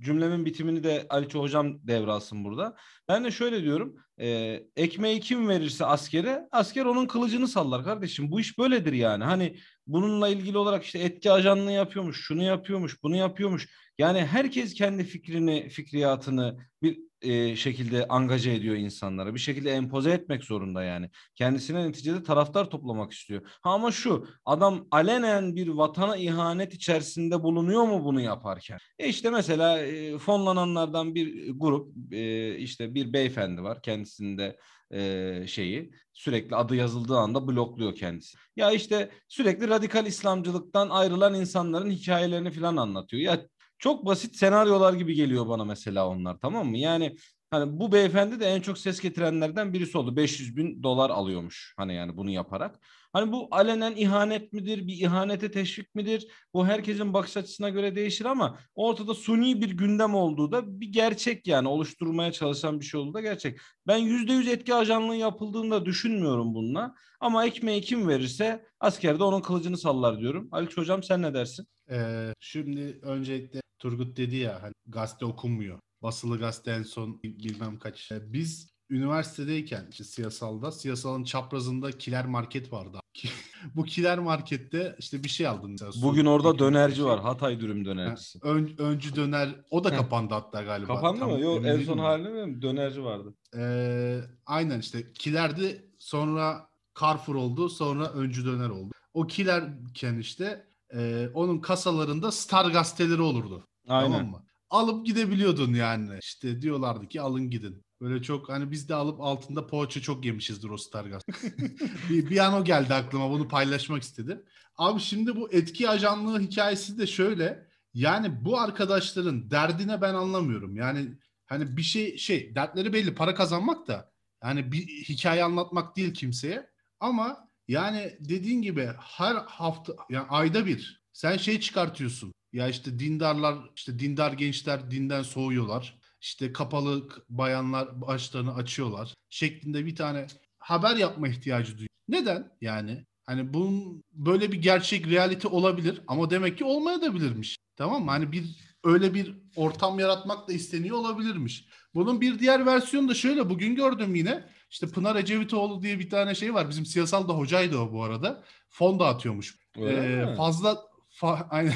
cümlemin 0.00 0.46
bitimini 0.46 0.84
de 0.84 1.06
Aliço 1.10 1.40
hocam 1.40 1.86
devralsın 1.86 2.44
burada. 2.44 2.76
Ben 3.08 3.24
de 3.24 3.30
şöyle 3.30 3.62
diyorum. 3.62 3.96
E, 4.20 4.28
ekmeği 4.76 5.20
kim 5.20 5.48
verirse 5.48 5.84
askere, 5.84 6.48
asker 6.52 6.84
onun 6.84 7.06
kılıcını 7.06 7.48
sallar 7.48 7.84
kardeşim. 7.84 8.30
Bu 8.30 8.40
iş 8.40 8.58
böyledir 8.58 8.92
yani. 8.92 9.24
Hani 9.24 9.56
bununla 9.88 10.28
ilgili 10.28 10.58
olarak 10.58 10.84
işte 10.84 10.98
etki 10.98 11.32
ajanlığı 11.32 11.72
yapıyormuş, 11.72 12.20
şunu 12.26 12.42
yapıyormuş, 12.42 13.02
bunu 13.02 13.16
yapıyormuş. 13.16 13.68
Yani 13.98 14.18
herkes 14.20 14.74
kendi 14.74 15.04
fikrini, 15.04 15.68
fikriyatını 15.68 16.58
bir 16.82 16.98
e, 17.22 17.56
şekilde 17.56 18.08
angaje 18.08 18.52
ediyor 18.52 18.76
insanlara. 18.76 19.34
Bir 19.34 19.40
şekilde 19.40 19.70
empoze 19.70 20.10
etmek 20.10 20.44
zorunda 20.44 20.84
yani. 20.84 21.10
Kendisine 21.34 21.88
neticede 21.88 22.22
taraftar 22.22 22.70
toplamak 22.70 23.12
istiyor. 23.12 23.42
Ha 23.62 23.70
ama 23.70 23.90
şu 23.90 24.28
adam 24.44 24.88
alenen 24.90 25.56
bir 25.56 25.68
vatana 25.68 26.16
ihanet 26.16 26.74
içerisinde 26.74 27.42
bulunuyor 27.42 27.84
mu 27.84 28.04
bunu 28.04 28.20
yaparken? 28.20 28.78
E 28.98 29.08
işte 29.08 29.30
mesela 29.30 29.78
e, 29.78 30.18
fonlananlardan 30.18 31.14
bir 31.14 31.50
grup 31.50 32.12
e, 32.12 32.54
işte 32.56 32.94
bir 32.94 33.12
beyefendi 33.12 33.62
var. 33.62 33.82
Kendisinde 33.82 34.56
e, 34.92 35.44
şeyi 35.46 35.90
sürekli 36.18 36.56
adı 36.56 36.76
yazıldığı 36.76 37.18
anda 37.18 37.48
blokluyor 37.48 37.94
kendisi. 37.94 38.38
Ya 38.56 38.72
işte 38.72 39.10
sürekli 39.28 39.68
radikal 39.68 40.06
İslamcılıktan 40.06 40.90
ayrılan 40.90 41.34
insanların 41.34 41.90
hikayelerini 41.90 42.50
falan 42.50 42.76
anlatıyor. 42.76 43.22
Ya 43.22 43.40
çok 43.78 44.06
basit 44.06 44.36
senaryolar 44.36 44.92
gibi 44.92 45.14
geliyor 45.14 45.48
bana 45.48 45.64
mesela 45.64 46.08
onlar 46.08 46.38
tamam 46.40 46.68
mı? 46.68 46.78
Yani 46.78 47.16
hani 47.50 47.80
bu 47.80 47.92
beyefendi 47.92 48.40
de 48.40 48.46
en 48.46 48.60
çok 48.60 48.78
ses 48.78 49.00
getirenlerden 49.00 49.72
birisi 49.72 49.98
oldu. 49.98 50.16
500 50.16 50.56
bin 50.56 50.82
dolar 50.82 51.10
alıyormuş 51.10 51.74
hani 51.76 51.94
yani 51.94 52.16
bunu 52.16 52.30
yaparak. 52.30 52.80
Hani 53.12 53.32
bu 53.32 53.48
alenen 53.50 53.96
ihanet 53.96 54.52
midir, 54.52 54.86
bir 54.86 54.92
ihanete 55.00 55.50
teşvik 55.50 55.94
midir? 55.94 56.26
Bu 56.54 56.66
herkesin 56.66 57.12
bakış 57.14 57.36
açısına 57.36 57.68
göre 57.68 57.94
değişir 57.94 58.24
ama 58.24 58.58
ortada 58.74 59.14
suni 59.14 59.60
bir 59.60 59.70
gündem 59.70 60.14
olduğu 60.14 60.52
da 60.52 60.80
bir 60.80 60.88
gerçek 60.92 61.46
yani 61.46 61.68
oluşturmaya 61.68 62.32
çalışan 62.32 62.80
bir 62.80 62.84
şey 62.84 63.00
olduğu 63.00 63.14
da 63.14 63.20
gerçek. 63.20 63.58
Ben 63.86 63.96
yüzde 63.96 64.32
yüz 64.32 64.48
etki 64.48 64.74
ajanlığı 64.74 65.16
yapıldığını 65.16 65.70
da 65.70 65.86
düşünmüyorum 65.86 66.54
bununla. 66.54 66.94
Ama 67.20 67.46
ekmeği 67.46 67.80
kim 67.80 68.08
verirse 68.08 68.66
askerde 68.80 69.24
onun 69.24 69.40
kılıcını 69.40 69.78
sallar 69.78 70.18
diyorum. 70.20 70.48
Ali 70.52 70.68
Hocam 70.76 71.02
sen 71.02 71.22
ne 71.22 71.34
dersin? 71.34 71.66
Ee, 71.90 72.32
şimdi 72.40 72.98
öncelikle 73.02 73.60
Turgut 73.78 74.16
dedi 74.16 74.36
ya 74.36 74.62
hani 74.62 74.72
gazete 74.86 75.24
okunmuyor. 75.26 75.80
Basılı 76.02 76.38
gazete 76.38 76.70
en 76.70 76.82
son 76.82 77.22
bilmem 77.22 77.78
kaç. 77.78 78.12
Ee, 78.12 78.32
biz 78.32 78.78
üniversitedeyken 78.90 79.86
işte 79.90 80.04
siyasalda 80.04 80.72
siyasalın 80.72 81.24
çaprazında 81.24 81.92
kiler 81.92 82.26
market 82.26 82.72
vardı. 82.72 82.98
Bu 83.74 83.84
kiler 83.84 84.18
markette 84.18 84.96
işte 84.98 85.24
bir 85.24 85.28
şey 85.28 85.46
aldın. 85.46 85.70
Mesela, 85.70 85.92
Bugün 86.02 86.24
orada 86.24 86.58
dönerci 86.58 86.96
şey. 86.96 87.04
var. 87.04 87.20
Hatay 87.20 87.60
dürüm 87.60 87.84
dönercisi. 87.84 88.38
ön, 88.42 88.74
öncü 88.78 89.16
döner 89.16 89.48
o 89.70 89.84
da 89.84 89.96
kapandı 89.96 90.34
hatta 90.34 90.62
galiba. 90.62 90.94
Kapandı 90.94 91.20
Tam, 91.20 91.30
mı? 91.30 91.40
Yok 91.40 91.66
en 91.66 91.84
son 91.84 91.98
halinde 91.98 92.46
mi? 92.46 92.62
Dönerci 92.62 93.04
vardı. 93.04 93.34
Ee, 93.56 94.20
aynen 94.46 94.80
işte 94.80 95.12
kilerdi 95.12 95.90
sonra 95.98 96.68
Carrefour 97.00 97.34
oldu 97.34 97.68
sonra 97.68 98.12
öncü 98.12 98.46
döner 98.46 98.68
oldu. 98.68 98.92
O 99.14 99.26
kilerken 99.26 100.18
işte 100.18 100.66
e, 100.94 101.28
onun 101.34 101.58
kasalarında 101.58 102.32
Star 102.32 102.70
gazeteleri 102.70 103.22
olurdu. 103.22 103.64
Aynen. 103.88 104.12
Tamam 104.12 104.30
mı? 104.30 104.47
Alıp 104.70 105.06
gidebiliyordun 105.06 105.74
yani. 105.74 106.18
İşte 106.22 106.62
diyorlardı 106.62 107.08
ki 107.08 107.20
alın 107.20 107.50
gidin. 107.50 107.84
Böyle 108.00 108.22
çok 108.22 108.48
hani 108.48 108.70
biz 108.70 108.88
de 108.88 108.94
alıp 108.94 109.20
altında 109.20 109.66
poğaça 109.66 110.00
çok 110.00 110.24
yemişizdir 110.24 110.68
o 110.68 110.76
Star 110.76 111.04
gazete. 111.04 111.32
bir, 112.10 112.30
bir 112.30 112.38
an 112.38 112.54
o 112.54 112.64
geldi 112.64 112.94
aklıma 112.94 113.30
bunu 113.30 113.48
paylaşmak 113.48 114.02
istedim. 114.02 114.44
Abi 114.76 115.00
şimdi 115.00 115.36
bu 115.36 115.52
etki 115.52 115.88
ajanlığı 115.88 116.40
hikayesi 116.40 116.98
de 116.98 117.06
şöyle. 117.06 117.68
Yani 117.94 118.44
bu 118.44 118.60
arkadaşların 118.60 119.50
derdine 119.50 120.00
ben 120.00 120.14
anlamıyorum. 120.14 120.76
Yani 120.76 121.18
hani 121.46 121.76
bir 121.76 121.82
şey 121.82 122.18
şey 122.18 122.54
dertleri 122.54 122.92
belli 122.92 123.14
para 123.14 123.34
kazanmak 123.34 123.88
da 123.88 124.12
yani 124.44 124.72
bir 124.72 124.86
hikaye 124.86 125.44
anlatmak 125.44 125.96
değil 125.96 126.14
kimseye. 126.14 126.70
Ama 127.00 127.48
yani 127.68 128.16
dediğin 128.20 128.62
gibi 128.62 128.90
her 128.98 129.34
hafta 129.34 129.92
yani 130.10 130.26
ayda 130.28 130.66
bir 130.66 131.04
sen 131.12 131.36
şey 131.36 131.60
çıkartıyorsun. 131.60 132.32
Ya 132.52 132.68
işte 132.68 132.98
dindarlar, 132.98 133.58
işte 133.76 133.98
dindar 133.98 134.32
gençler 134.32 134.90
dinden 134.90 135.22
soğuyorlar. 135.22 135.98
İşte 136.20 136.52
kapalı 136.52 137.08
bayanlar 137.28 138.00
başlarını 138.00 138.54
açıyorlar 138.54 139.14
şeklinde 139.28 139.86
bir 139.86 139.96
tane 139.96 140.26
haber 140.58 140.96
yapma 140.96 141.28
ihtiyacı 141.28 141.72
duyuyor. 141.72 141.88
Neden? 142.08 142.50
Yani 142.60 143.04
hani 143.26 143.54
bunun 143.54 144.02
böyle 144.12 144.52
bir 144.52 144.62
gerçek 144.62 145.06
realite 145.06 145.48
olabilir 145.48 146.02
ama 146.06 146.30
demek 146.30 146.58
ki 146.58 146.64
olmayabilirmiş. 146.64 147.56
Tamam 147.76 148.04
mı? 148.04 148.10
Hani 148.10 148.32
bir 148.32 148.44
öyle 148.84 149.14
bir 149.14 149.34
ortam 149.56 149.98
yaratmak 149.98 150.48
da 150.48 150.52
isteniyor 150.52 150.96
olabilirmiş. 150.96 151.68
Bunun 151.94 152.20
bir 152.20 152.38
diğer 152.38 152.66
versiyonu 152.66 153.08
da 153.08 153.14
şöyle 153.14 153.50
bugün 153.50 153.74
gördüm 153.74 154.14
yine. 154.14 154.48
İşte 154.70 154.86
Pınar 154.86 155.16
Ecevitoğlu 155.16 155.82
diye 155.82 155.98
bir 155.98 156.10
tane 156.10 156.34
şey 156.34 156.54
var. 156.54 156.68
Bizim 156.68 156.86
siyasal 156.86 157.28
da 157.28 157.32
hocaydı 157.32 157.78
o 157.78 157.92
bu 157.92 158.02
arada. 158.02 158.44
Fon 158.68 159.00
dağıtıyormuş. 159.00 159.58
Ee, 159.78 160.34
fazla 160.36 160.78
fa, 161.08 161.46
aynen, 161.50 161.74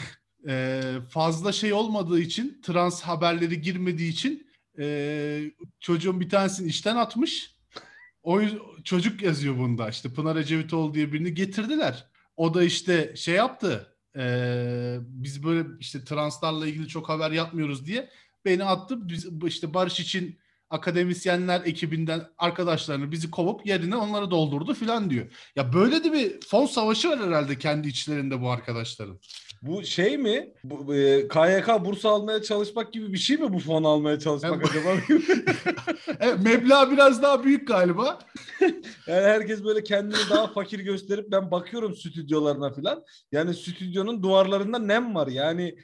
e, 0.49 0.83
fazla 1.11 1.53
şey 1.53 1.73
olmadığı 1.73 2.21
için 2.21 2.61
trans 2.63 3.03
haberleri 3.03 3.61
girmediği 3.61 4.13
için 4.13 4.47
e, 4.79 5.51
çocuğun 5.81 6.21
bir 6.21 6.29
tanesini 6.29 6.69
işten 6.69 6.97
atmış. 6.97 7.57
O 8.23 8.41
çocuk 8.85 9.23
yazıyor 9.23 9.59
bunda. 9.59 9.89
İşte 9.89 10.13
Pınar 10.13 10.37
Ecevitoğlu 10.37 10.95
diye 10.95 11.13
birini 11.13 11.35
getirdiler. 11.35 12.07
O 12.37 12.55
da 12.55 12.65
işte 12.65 13.13
şey 13.17 13.35
yaptı. 13.35 13.97
E, 14.17 14.25
biz 15.01 15.45
böyle 15.45 15.69
işte 15.81 16.05
translarla 16.05 16.67
ilgili 16.67 16.89
çok 16.89 17.09
haber 17.09 17.31
yapmıyoruz 17.31 17.87
diye 17.87 18.11
beni 18.45 18.65
attı. 18.65 19.09
Biz 19.09 19.29
işte 19.47 19.75
Barış 19.75 20.01
için 20.01 20.39
akademisyenler 20.73 21.62
ekibinden 21.64 22.21
arkadaşlarını 22.38 23.12
bizi 23.12 23.31
kovup 23.31 23.67
yerine 23.67 23.97
onları 23.97 24.31
doldurdu 24.31 24.75
filan 24.75 25.11
diyor. 25.11 25.26
Ya 25.57 25.73
böyle 25.73 26.05
de 26.05 26.12
bir 26.12 26.41
fon 26.47 26.67
savaşı 26.67 27.09
var 27.09 27.21
herhalde 27.21 27.59
kendi 27.59 27.88
içlerinde 27.88 28.41
bu 28.41 28.50
arkadaşların. 28.50 29.19
Bu 29.62 29.85
şey 29.85 30.19
mi? 30.19 30.52
Bu, 30.64 30.95
e, 30.95 31.29
KYK 31.29 31.85
burs 31.85 32.05
almaya 32.05 32.43
çalışmak 32.43 32.93
gibi 32.93 33.12
bir 33.12 33.19
şey 33.19 33.37
mi 33.37 33.52
bu 33.52 33.59
fon 33.59 33.85
almaya 33.85 34.19
çalışmak 34.19 34.71
acaba? 34.71 34.88
evet, 36.21 36.38
meblağ 36.45 36.91
biraz 36.91 37.23
daha 37.23 37.45
büyük 37.45 37.69
galiba. 37.69 38.19
yani 39.07 39.26
herkes 39.26 39.64
böyle 39.64 39.83
kendini 39.85 40.31
daha 40.31 40.47
fakir 40.47 40.81
gösterip 40.81 41.31
ben 41.31 41.50
bakıyorum 41.50 41.97
stüdyolarına 41.97 42.73
falan. 42.73 43.05
Yani 43.33 43.55
stüdyonun 43.55 44.23
duvarlarında 44.23 44.79
nem 44.79 45.14
var. 45.14 45.26
Yani 45.26 45.76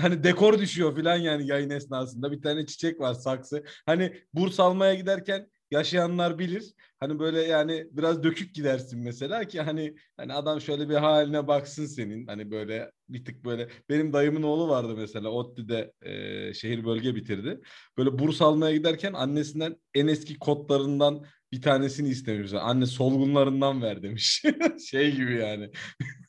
hani 0.00 0.24
dekor 0.24 0.58
düşüyor 0.58 0.96
falan 0.96 1.16
yani 1.16 1.46
yayın 1.46 1.70
esnasında. 1.70 2.32
Bir 2.32 2.42
tane 2.42 2.66
çiçek 2.66 3.00
var 3.00 3.14
saksı. 3.14 3.64
Hani 3.86 3.97
burs 4.34 4.60
almaya 4.60 4.94
giderken 4.94 5.48
yaşayanlar 5.70 6.38
bilir. 6.38 6.74
Hani 7.00 7.18
böyle 7.18 7.40
yani 7.42 7.86
biraz 7.92 8.22
dökük 8.22 8.54
gidersin 8.54 9.00
mesela 9.00 9.44
ki 9.44 9.60
hani 9.60 9.94
hani 10.16 10.32
adam 10.34 10.60
şöyle 10.60 10.88
bir 10.88 10.94
haline 10.94 11.48
baksın 11.48 11.86
senin. 11.86 12.26
Hani 12.26 12.50
böyle 12.50 12.92
bir 13.08 13.24
tık 13.24 13.44
böyle 13.44 13.68
benim 13.88 14.12
dayımın 14.12 14.42
oğlu 14.42 14.68
vardı 14.68 14.94
mesela 14.96 15.28
ODTÜ'de 15.28 15.92
e, 16.02 16.54
şehir 16.54 16.84
bölge 16.84 17.14
bitirdi. 17.14 17.60
Böyle 17.98 18.18
burs 18.18 18.42
almaya 18.42 18.76
giderken 18.76 19.12
annesinden 19.12 19.76
en 19.94 20.06
eski 20.06 20.38
kodlarından 20.38 21.24
bir 21.52 21.62
tanesini 21.62 22.08
istemiş. 22.08 22.52
Anne 22.54 22.86
solgunlarından 22.86 23.82
ver 23.82 24.02
demiş. 24.02 24.44
şey 24.90 25.16
gibi 25.16 25.36
yani. 25.36 25.70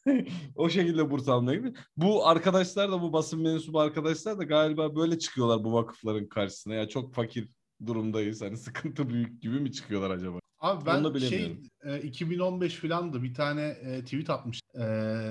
o 0.55 0.69
şekilde 0.69 1.11
burs 1.11 1.27
almaya 1.27 1.55
gidiyor. 1.55 1.75
Bu 1.97 2.27
arkadaşlar 2.27 2.91
da 2.91 3.01
bu 3.01 3.13
basın 3.13 3.41
mensubu 3.41 3.79
arkadaşlar 3.79 4.39
da 4.39 4.43
galiba 4.43 4.95
böyle 4.95 5.19
çıkıyorlar 5.19 5.63
bu 5.63 5.73
vakıfların 5.73 6.27
karşısına. 6.27 6.73
Ya 6.73 6.87
çok 6.87 7.13
fakir 7.13 7.49
durumdayız. 7.85 8.41
Hani 8.41 8.57
sıkıntı 8.57 9.09
büyük 9.09 9.41
gibi 9.41 9.59
mi 9.59 9.71
çıkıyorlar 9.71 10.09
acaba? 10.09 10.39
Abi 10.59 10.85
ben 10.85 11.19
şey 11.19 11.57
e, 11.85 12.01
2015 12.01 12.73
filandı 12.73 13.23
bir 13.23 13.33
tane 13.33 13.61
e, 13.61 14.03
tweet 14.03 14.29
atmış. 14.29 14.61
E, 14.79 14.85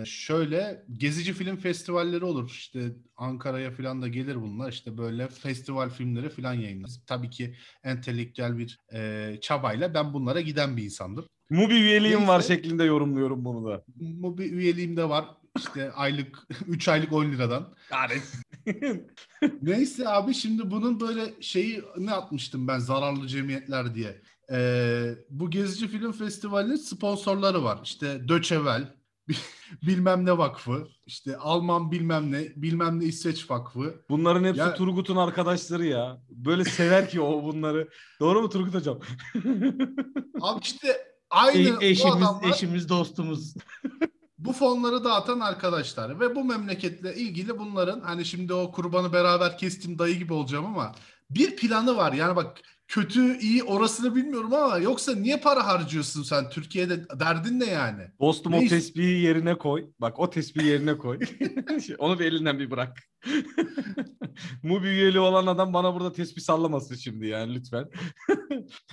şöyle 0.07 0.85
gezici 0.93 1.33
film 1.33 1.57
festivalleri 1.57 2.25
olur. 2.25 2.50
İşte 2.50 2.93
Ankara'ya 3.17 3.71
filan 3.71 4.02
da 4.02 4.09
gelir 4.09 4.37
bunlar. 4.43 4.73
İşte 4.73 4.99
böyle 4.99 5.28
festival 5.28 5.90
filmleri 5.90 6.28
filan 6.31 6.55
yayınlar. 6.55 6.90
Tabii 7.07 7.31
ki 7.31 7.55
entelektüel 7.85 8.59
bir 8.59 8.78
e, 8.93 9.33
çabayla 9.40 9.95
ben 9.95 10.12
bunlara 10.12 10.40
giden 10.40 10.76
bir 10.76 10.85
insandım. 10.85 11.26
Mubi 11.50 11.75
üyeliğim 11.75 12.28
var 12.28 12.38
Neyse. 12.38 12.55
şeklinde 12.55 12.85
yorumluyorum 12.85 13.45
bunu 13.45 13.69
da. 13.71 13.85
Bu 13.97 14.38
bir 14.38 14.52
üyeliğim 14.52 14.97
de 14.97 15.09
var. 15.09 15.25
İşte 15.57 15.93
aylık 15.93 16.38
3 16.67 16.88
aylık 16.88 17.12
10 17.12 17.25
liradan. 17.25 17.75
Neyse 19.63 20.09
abi 20.09 20.35
şimdi 20.35 20.71
bunun 20.71 21.01
böyle 21.01 21.35
şeyi 21.43 21.83
ne 21.97 22.13
atmıştım 22.13 22.69
ben 22.69 22.79
zararlı 22.79 23.27
cemiyetler 23.29 23.95
diye. 23.95 24.23
Ee, 24.53 25.15
bu 25.31 25.51
Gezici 25.51 25.89
Film 25.89 26.13
Festivali'nin 26.13 26.77
sponsorları 26.77 27.65
var. 27.65 27.81
İşte 27.85 28.29
Döçevel, 28.29 28.95
bilmem 29.83 30.27
ne 30.27 30.39
vakfı, 30.39 30.89
işte 31.07 31.37
Alman 31.37 31.91
bilmem 31.93 32.33
ne, 32.33 32.53
bilmem 32.57 33.01
ne 33.01 33.05
İsveç 33.05 33.51
vakfı. 33.51 33.95
Bunların 34.11 34.45
hepsi 34.45 34.61
Ya- 34.61 34.75
Turgut'un 34.75 35.17
arkadaşları 35.17 35.87
ya. 35.87 36.23
Böyle 36.31 36.65
sever 36.65 37.09
ki 37.11 37.21
o 37.21 37.45
bunları. 37.45 37.89
Doğru 38.21 38.43
mu 38.43 38.49
Turgut 38.49 38.75
hocam? 38.75 39.01
Abi 40.41 40.61
işte 40.63 40.97
aynı 41.31 41.69
E- 41.69 41.77
bu 41.77 41.83
eşimiz, 41.83 42.15
adamlar 42.17 42.49
eşimiz, 42.51 42.89
dostumuz. 42.89 43.55
bu 44.38 44.52
fonları 44.52 45.04
dağıtan 45.04 45.40
arkadaşlar 45.40 46.21
ve 46.21 46.37
bu 46.37 46.45
memleketle 46.45 47.14
ilgili 47.14 47.59
bunların 47.59 48.00
hani 48.00 48.25
şimdi 48.25 48.54
o 48.54 48.73
kurbanı 48.73 49.12
beraber 49.12 49.59
kestim 49.59 49.99
dayı 49.99 50.18
gibi 50.18 50.33
olacağım 50.33 50.66
ama 50.66 50.95
bir 51.30 51.57
planı 51.57 51.97
var. 51.97 52.12
Yani 52.12 52.37
bak 52.37 52.61
kötü 52.88 53.38
iyi 53.38 53.62
orasını 53.62 54.14
bilmiyorum 54.14 54.54
ama 54.54 54.78
yoksa 54.78 55.14
niye 55.14 55.37
para 55.37 55.66
harcıyorsun 55.66 56.23
sen 56.23 56.50
Türkiye'de 56.50 57.07
derdin 57.21 57.61
ne 57.61 57.64
yani? 57.66 58.02
Dostum 58.21 58.54
o 58.54 58.57
Neyse. 58.61 58.76
tespihi 58.76 59.21
yerine 59.21 59.54
koy. 59.59 59.87
Bak 60.00 60.18
o 60.18 60.30
tespihi 60.30 60.66
yerine 60.66 60.99
koy. 60.99 61.18
Onu 61.99 62.18
bir 62.18 62.25
elinden 62.25 62.59
bir 62.59 62.71
bırak. 62.71 62.99
Mubi 64.62 64.87
üyeliği 64.87 65.21
olan 65.21 65.47
adam 65.47 65.73
bana 65.73 65.95
burada 65.95 66.12
tespih 66.12 66.42
sallamasın 66.42 66.95
şimdi 66.95 67.26
yani 67.26 67.54
lütfen. 67.54 67.88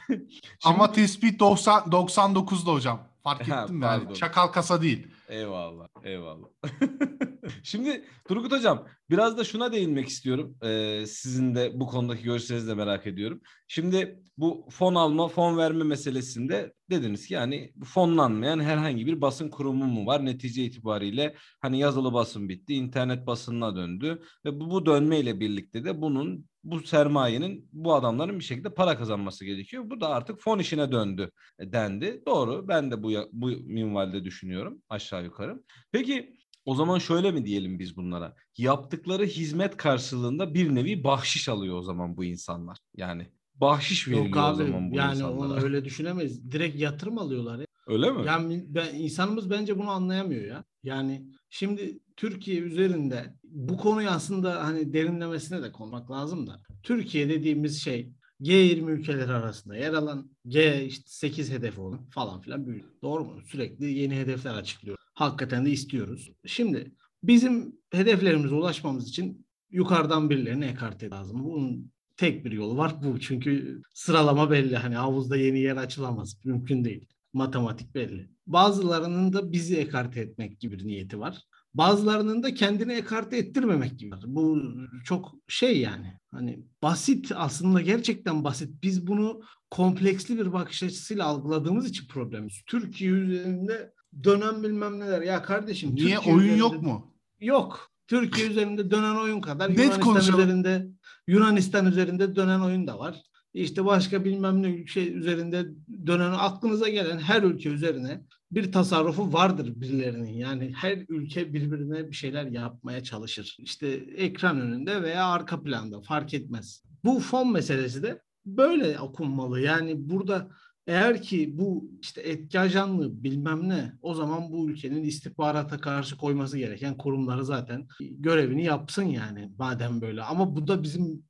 Şimdi- 0.08 0.26
Ama 0.66 0.92
tespit 0.92 1.40
90 1.40 1.82
99'da 1.82 2.72
hocam. 2.72 3.08
Fark 3.24 3.42
ettim 3.42 3.82
pardon. 3.82 4.06
yani. 4.06 4.16
Çakal 4.16 4.48
kasa 4.48 4.82
değil. 4.82 5.08
Eyvallah, 5.30 5.88
eyvallah. 6.04 6.48
Şimdi 7.64 8.06
Turgut 8.28 8.52
Hocam 8.52 8.88
biraz 9.10 9.38
da 9.38 9.44
şuna 9.44 9.72
değinmek 9.72 10.08
istiyorum. 10.08 10.58
Ee, 10.64 11.06
sizin 11.08 11.56
de 11.56 11.80
bu 11.80 11.88
konudaki 11.88 12.24
görüşlerinizi 12.24 12.68
de 12.68 12.74
merak 12.74 13.08
ediyorum. 13.08 13.42
Şimdi 13.68 14.24
bu 14.38 14.68
fon 14.72 14.96
alma, 14.96 15.28
fon 15.28 15.58
verme 15.58 15.84
meselesinde 15.84 16.74
dediniz 16.90 17.28
ki 17.28 17.34
yani 17.34 17.74
fonlanmayan 17.86 18.60
herhangi 18.60 19.08
bir 19.08 19.22
basın 19.22 19.50
kurumu 19.50 19.86
mu 19.86 20.06
var? 20.06 20.26
Netice 20.26 20.64
itibariyle 20.64 21.36
hani 21.62 21.80
yazılı 21.80 22.14
basın 22.14 22.50
bitti, 22.50 22.74
internet 22.74 23.28
basınına 23.28 23.76
döndü 23.76 24.22
ve 24.46 24.60
bu, 24.60 24.70
bu 24.70 24.86
dönmeyle 24.86 25.40
birlikte 25.40 25.86
de 25.86 26.02
bunun 26.02 26.46
bu 26.66 26.80
sermayenin 26.82 27.70
bu 27.74 27.96
adamların 27.96 28.40
bir 28.40 28.44
şekilde 28.44 28.74
para 28.74 28.98
kazanması 28.98 29.46
gerekiyor. 29.46 29.90
Bu 29.90 30.02
da 30.02 30.10
artık 30.10 30.40
fon 30.42 30.60
işine 30.60 30.92
döndü 30.92 31.32
dendi. 31.60 32.24
Doğru. 32.28 32.68
Ben 32.68 32.92
de 32.92 33.04
bu 33.04 33.12
bu 33.32 33.48
minvalde 33.48 34.24
düşünüyorum 34.26 34.82
aşağı 34.90 35.15
yukarı. 35.22 35.64
Peki 35.92 36.36
o 36.66 36.76
zaman 36.76 37.00
şöyle 37.00 37.32
mi 37.32 37.46
diyelim 37.46 37.80
biz 37.80 37.98
bunlara? 37.98 38.36
Yaptıkları 38.58 39.26
hizmet 39.26 39.78
karşılığında 39.78 40.54
bir 40.54 40.76
nevi 40.76 41.04
bahşiş 41.04 41.50
alıyor 41.50 41.78
o 41.78 41.82
zaman 41.82 42.18
bu 42.18 42.24
insanlar. 42.24 42.78
Yani 42.98 43.28
bahşiş 43.56 44.08
veriliyor 44.08 44.26
Yok 44.26 44.38
o 44.38 44.40
abi 44.40 44.58
zaman 44.58 44.92
bu 44.92 44.96
yani 44.96 45.16
insanlara. 45.16 45.40
onu 45.40 45.64
öyle 45.64 45.86
düşünemeyiz. 45.86 46.52
Direkt 46.52 46.80
yatırım 46.80 47.18
alıyorlar 47.18 47.60
ya. 47.60 47.66
Öyle 47.88 48.12
mi? 48.12 48.26
Yani 48.26 48.66
ben, 48.68 48.96
insanımız 48.96 49.50
bence 49.50 49.80
bunu 49.80 49.90
anlayamıyor 49.90 50.46
ya. 50.46 50.64
Yani 50.84 51.26
şimdi 51.50 52.00
Türkiye 52.18 52.60
üzerinde 52.62 53.36
bu 53.44 53.78
konuyu 53.78 54.10
aslında 54.10 54.64
hani 54.64 54.94
derinlemesine 54.94 55.64
de 55.64 55.72
konmak 55.72 56.12
lazım 56.12 56.48
da. 56.48 56.62
Türkiye 56.84 57.30
dediğimiz 57.30 57.82
şey 57.84 58.12
G20 58.42 58.92
ülkeleri 58.92 59.32
arasında 59.32 59.76
yer 59.76 59.94
alan 59.94 60.32
G 60.48 60.86
işte 60.86 61.04
8 61.08 61.52
hedefi 61.52 61.82
olan 61.82 62.06
falan 62.10 62.42
filan 62.42 62.68
büyük. 62.68 63.02
Doğru 63.04 63.26
mu? 63.26 63.42
Sürekli 63.46 63.94
yeni 63.94 64.16
hedefler 64.16 64.54
açıklıyor. 64.54 64.98
Hakikaten 65.16 65.66
de 65.66 65.72
istiyoruz. 65.72 66.32
Şimdi 66.46 66.96
bizim 67.24 67.76
hedeflerimize 67.92 68.56
ulaşmamız 68.56 69.10
için 69.10 69.48
yukarıdan 69.70 70.30
birilerini 70.30 70.66
ekarte 70.66 71.10
lazım. 71.10 71.44
Bunun 71.44 71.92
tek 72.18 72.46
bir 72.46 72.52
yolu 72.52 72.78
var 72.78 72.96
bu. 73.04 73.20
Çünkü 73.20 73.82
sıralama 73.94 74.52
belli. 74.52 74.76
Hani 74.76 74.96
havuzda 74.96 75.38
yeni 75.38 75.60
yer 75.60 75.78
açılamaz. 75.78 76.38
Mümkün 76.46 76.86
değil. 76.86 77.08
Matematik 77.34 77.96
belli. 77.96 78.30
Bazılarının 78.48 79.34
da 79.34 79.52
bizi 79.52 79.78
ekarte 79.78 80.20
etmek 80.20 80.60
gibi 80.60 80.80
bir 80.80 80.88
niyeti 80.88 81.20
var. 81.20 81.42
Bazılarının 81.74 82.44
da 82.44 82.54
kendini 82.54 82.94
ekarte 82.94 83.38
ettirmemek 83.38 84.00
gibi. 84.00 84.16
Bu 84.28 84.64
çok 85.06 85.36
şey 85.48 85.80
yani. 85.80 86.20
Hani 86.32 86.60
basit 86.82 87.32
aslında 87.36 87.82
gerçekten 87.82 88.44
basit. 88.44 88.84
Biz 88.84 89.08
bunu 89.08 89.42
kompleksli 89.72 90.38
bir 90.38 90.54
bakış 90.54 90.84
açısıyla 90.84 91.26
algıladığımız 91.26 91.90
için 91.90 92.08
problemimiz. 92.08 92.62
Türkiye 92.66 93.12
üzerinde 93.12 93.94
dönen 94.24 94.64
bilmem 94.64 95.00
neler. 95.00 95.22
Ya 95.22 95.42
kardeşim 95.44 95.96
Niye 95.96 96.16
Türkiye 96.16 96.36
oyun 96.36 96.44
üzerinde- 96.46 96.60
yok 96.60 96.82
mu? 96.84 97.14
Yok. 97.42 97.92
Türkiye 98.08 98.48
üzerinde 98.48 98.92
dönen 98.92 99.16
oyun 99.16 99.42
kadar 99.42 99.70
Net 99.70 99.78
Yunanistan 99.78 100.02
konuşalım. 100.04 100.40
üzerinde 100.40 100.88
Yunanistan 101.28 101.86
üzerinde 101.86 102.36
dönen 102.36 102.60
oyun 102.60 102.88
da 102.88 103.00
var. 103.00 103.22
İşte 103.54 103.86
başka 103.86 104.26
bilmem 104.26 104.64
ne 104.64 104.68
ülke 104.68 105.14
üzerinde 105.14 105.66
dönen 106.08 106.32
aklınıza 106.32 106.90
gelen 106.90 107.20
her 107.20 107.44
ülke 107.44 107.70
üzerine 107.70 108.22
bir 108.52 108.72
tasarrufu 108.72 109.34
vardır 109.34 109.74
birilerinin. 109.76 110.34
Yani 110.34 110.74
her 110.76 111.06
ülke 111.10 111.54
birbirine 111.54 112.10
bir 112.10 112.16
şeyler 112.16 112.46
yapmaya 112.46 113.04
çalışır. 113.04 113.58
İşte 113.60 113.88
ekran 114.16 114.62
önünde 114.62 115.04
veya 115.04 115.26
arka 115.26 115.64
planda 115.64 116.02
fark 116.02 116.34
etmez. 116.34 116.84
Bu 117.04 117.20
fon 117.20 117.52
meselesi 117.52 118.04
de 118.04 118.22
böyle 118.46 119.00
okunmalı. 119.00 119.62
Yani 119.62 120.10
burada 120.10 120.50
eğer 120.88 121.22
ki 121.22 121.58
bu 121.58 121.92
işte 122.02 122.22
etki 122.22 122.60
ajanlığı 122.60 123.24
bilmem 123.24 123.70
ne 123.70 123.94
o 124.02 124.14
zaman 124.14 124.52
bu 124.52 124.70
ülkenin 124.70 125.04
istihbarata 125.04 125.78
karşı 125.78 126.18
koyması 126.18 126.58
gereken 126.58 126.98
kurumları 126.98 127.46
zaten 127.46 127.88
görevini 128.00 128.64
yapsın 128.64 129.04
yani 129.04 129.52
madem 129.58 130.02
böyle. 130.02 130.24
Ama 130.24 130.56
bu 130.56 130.68
da 130.68 130.84
bizim 130.84 131.24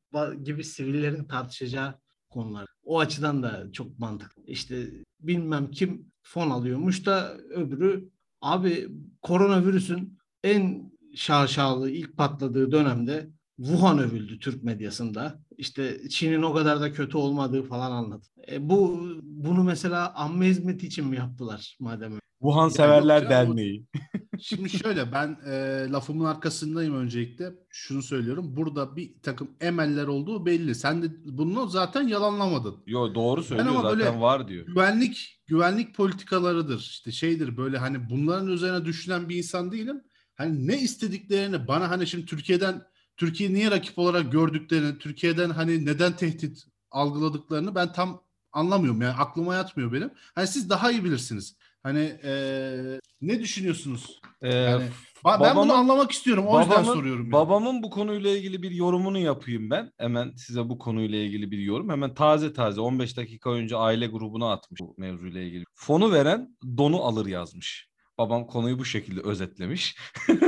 gibi 0.43 0.63
sivillerin 0.63 1.23
tartışacağı 1.23 1.93
konular. 2.29 2.65
O 2.83 2.99
açıdan 2.99 3.43
da 3.43 3.71
çok 3.71 3.99
mantıklı. 3.99 4.43
İşte 4.47 4.87
bilmem 5.19 5.71
kim 5.71 6.11
fon 6.21 6.49
alıyormuş 6.49 7.05
da 7.05 7.37
öbürü 7.37 8.09
abi 8.41 8.87
koronavirüsün 9.21 10.17
en 10.43 10.91
şaşalı 11.15 11.91
ilk 11.91 12.17
patladığı 12.17 12.71
dönemde 12.71 13.29
Wuhan 13.57 13.99
övüldü 13.99 14.39
Türk 14.39 14.63
medyasında. 14.63 15.44
İşte 15.57 16.09
Çin'in 16.09 16.41
o 16.41 16.53
kadar 16.53 16.81
da 16.81 16.93
kötü 16.93 17.17
olmadığı 17.17 17.63
falan 17.63 17.91
anladı. 17.91 18.25
E 18.51 18.69
bu 18.69 19.07
bunu 19.23 19.63
mesela 19.63 20.13
amme 20.15 20.45
hizmeti 20.47 20.87
için 20.87 21.07
mi 21.07 21.15
yaptılar 21.17 21.77
madem? 21.79 22.19
Wuhan 22.41 22.69
Severler 22.69 23.21
ya, 23.21 23.27
bu- 23.27 23.29
Derneği. 23.31 23.85
Şimdi 24.39 24.69
şöyle 24.69 25.11
ben 25.11 25.37
e, 25.47 25.85
lafımın 25.91 26.25
arkasındayım 26.25 26.95
öncelikle. 26.95 27.53
Şunu 27.69 28.01
söylüyorum. 28.03 28.55
Burada 28.55 28.95
bir 28.95 29.21
takım 29.21 29.51
emeller 29.61 30.07
olduğu 30.07 30.45
belli. 30.45 30.75
Sen 30.75 31.03
de 31.03 31.07
bunu 31.25 31.67
zaten 31.67 32.07
yalanlamadın. 32.07 32.75
Yo 32.87 33.15
doğru 33.15 33.43
söylüyor 33.43 33.69
ama 33.69 33.81
zaten 33.81 33.99
böyle- 33.99 34.19
var 34.19 34.47
diyor. 34.47 34.65
Güvenlik 34.65 35.41
güvenlik 35.47 35.95
politikalarıdır. 35.95 36.79
İşte 36.79 37.11
şeydir 37.11 37.57
böyle 37.57 37.77
hani 37.77 38.09
bunların 38.09 38.47
üzerine 38.47 38.85
düşünen 38.85 39.29
bir 39.29 39.35
insan 39.35 39.71
değilim. 39.71 40.01
Hani 40.35 40.67
ne 40.67 40.81
istediklerini 40.81 41.67
bana 41.67 41.89
hani 41.89 42.07
şimdi 42.07 42.25
Türkiye'den 42.25 42.81
Türkiye 43.17 43.53
niye 43.53 43.71
rakip 43.71 43.99
olarak 43.99 44.31
gördüklerini, 44.31 44.97
Türkiye'den 44.97 45.49
hani 45.49 45.85
neden 45.85 46.15
tehdit 46.15 46.63
algıladıklarını 46.91 47.75
ben 47.75 47.93
tam 47.93 48.21
anlamıyorum. 48.51 49.01
Yani 49.01 49.13
aklıma 49.13 49.55
yatmıyor 49.55 49.93
benim. 49.93 50.11
Hani 50.35 50.47
siz 50.47 50.69
daha 50.69 50.91
iyi 50.91 51.03
bilirsiniz. 51.03 51.55
Hani 51.83 52.19
eee, 52.23 52.99
ne 53.21 53.39
düşünüyorsunuz? 53.39 54.21
Ee, 54.41 54.55
Yani 54.55 54.83
Ba- 55.25 55.43
ben 55.43 55.55
bunu 55.55 55.69
babamın- 55.69 55.69
anlamak 55.79 56.11
istiyorum. 56.11 56.45
O 56.47 56.59
yüzden 56.59 56.75
babamın, 56.75 56.93
soruyorum. 56.93 57.21
yani. 57.23 57.31
babamın 57.31 57.83
bu 57.83 57.89
konuyla 57.89 58.29
ilgili 58.29 58.61
bir 58.63 58.71
yorumunu 58.71 59.19
yapayım 59.19 59.69
ben. 59.69 59.91
Hemen 59.97 60.31
size 60.35 60.69
bu 60.69 60.77
konuyla 60.79 61.17
ilgili 61.19 61.51
bir 61.51 61.57
yorum. 61.59 61.89
Hemen 61.89 62.13
taze 62.13 62.53
taze 62.53 62.81
15 62.81 63.17
dakika 63.17 63.49
önce 63.51 63.75
aile 63.77 64.07
grubuna 64.07 64.51
atmış 64.51 64.81
bu 64.81 64.95
mevzuyla 64.97 65.41
ilgili. 65.41 65.63
Fonu 65.73 66.11
veren 66.11 66.57
donu 66.77 67.01
alır 67.03 67.25
yazmış. 67.25 67.87
Babam 68.17 68.47
konuyu 68.47 68.79
bu 68.79 68.85
şekilde 68.85 69.21
özetlemiş. 69.21 69.97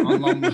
Anlamlı. 0.06 0.54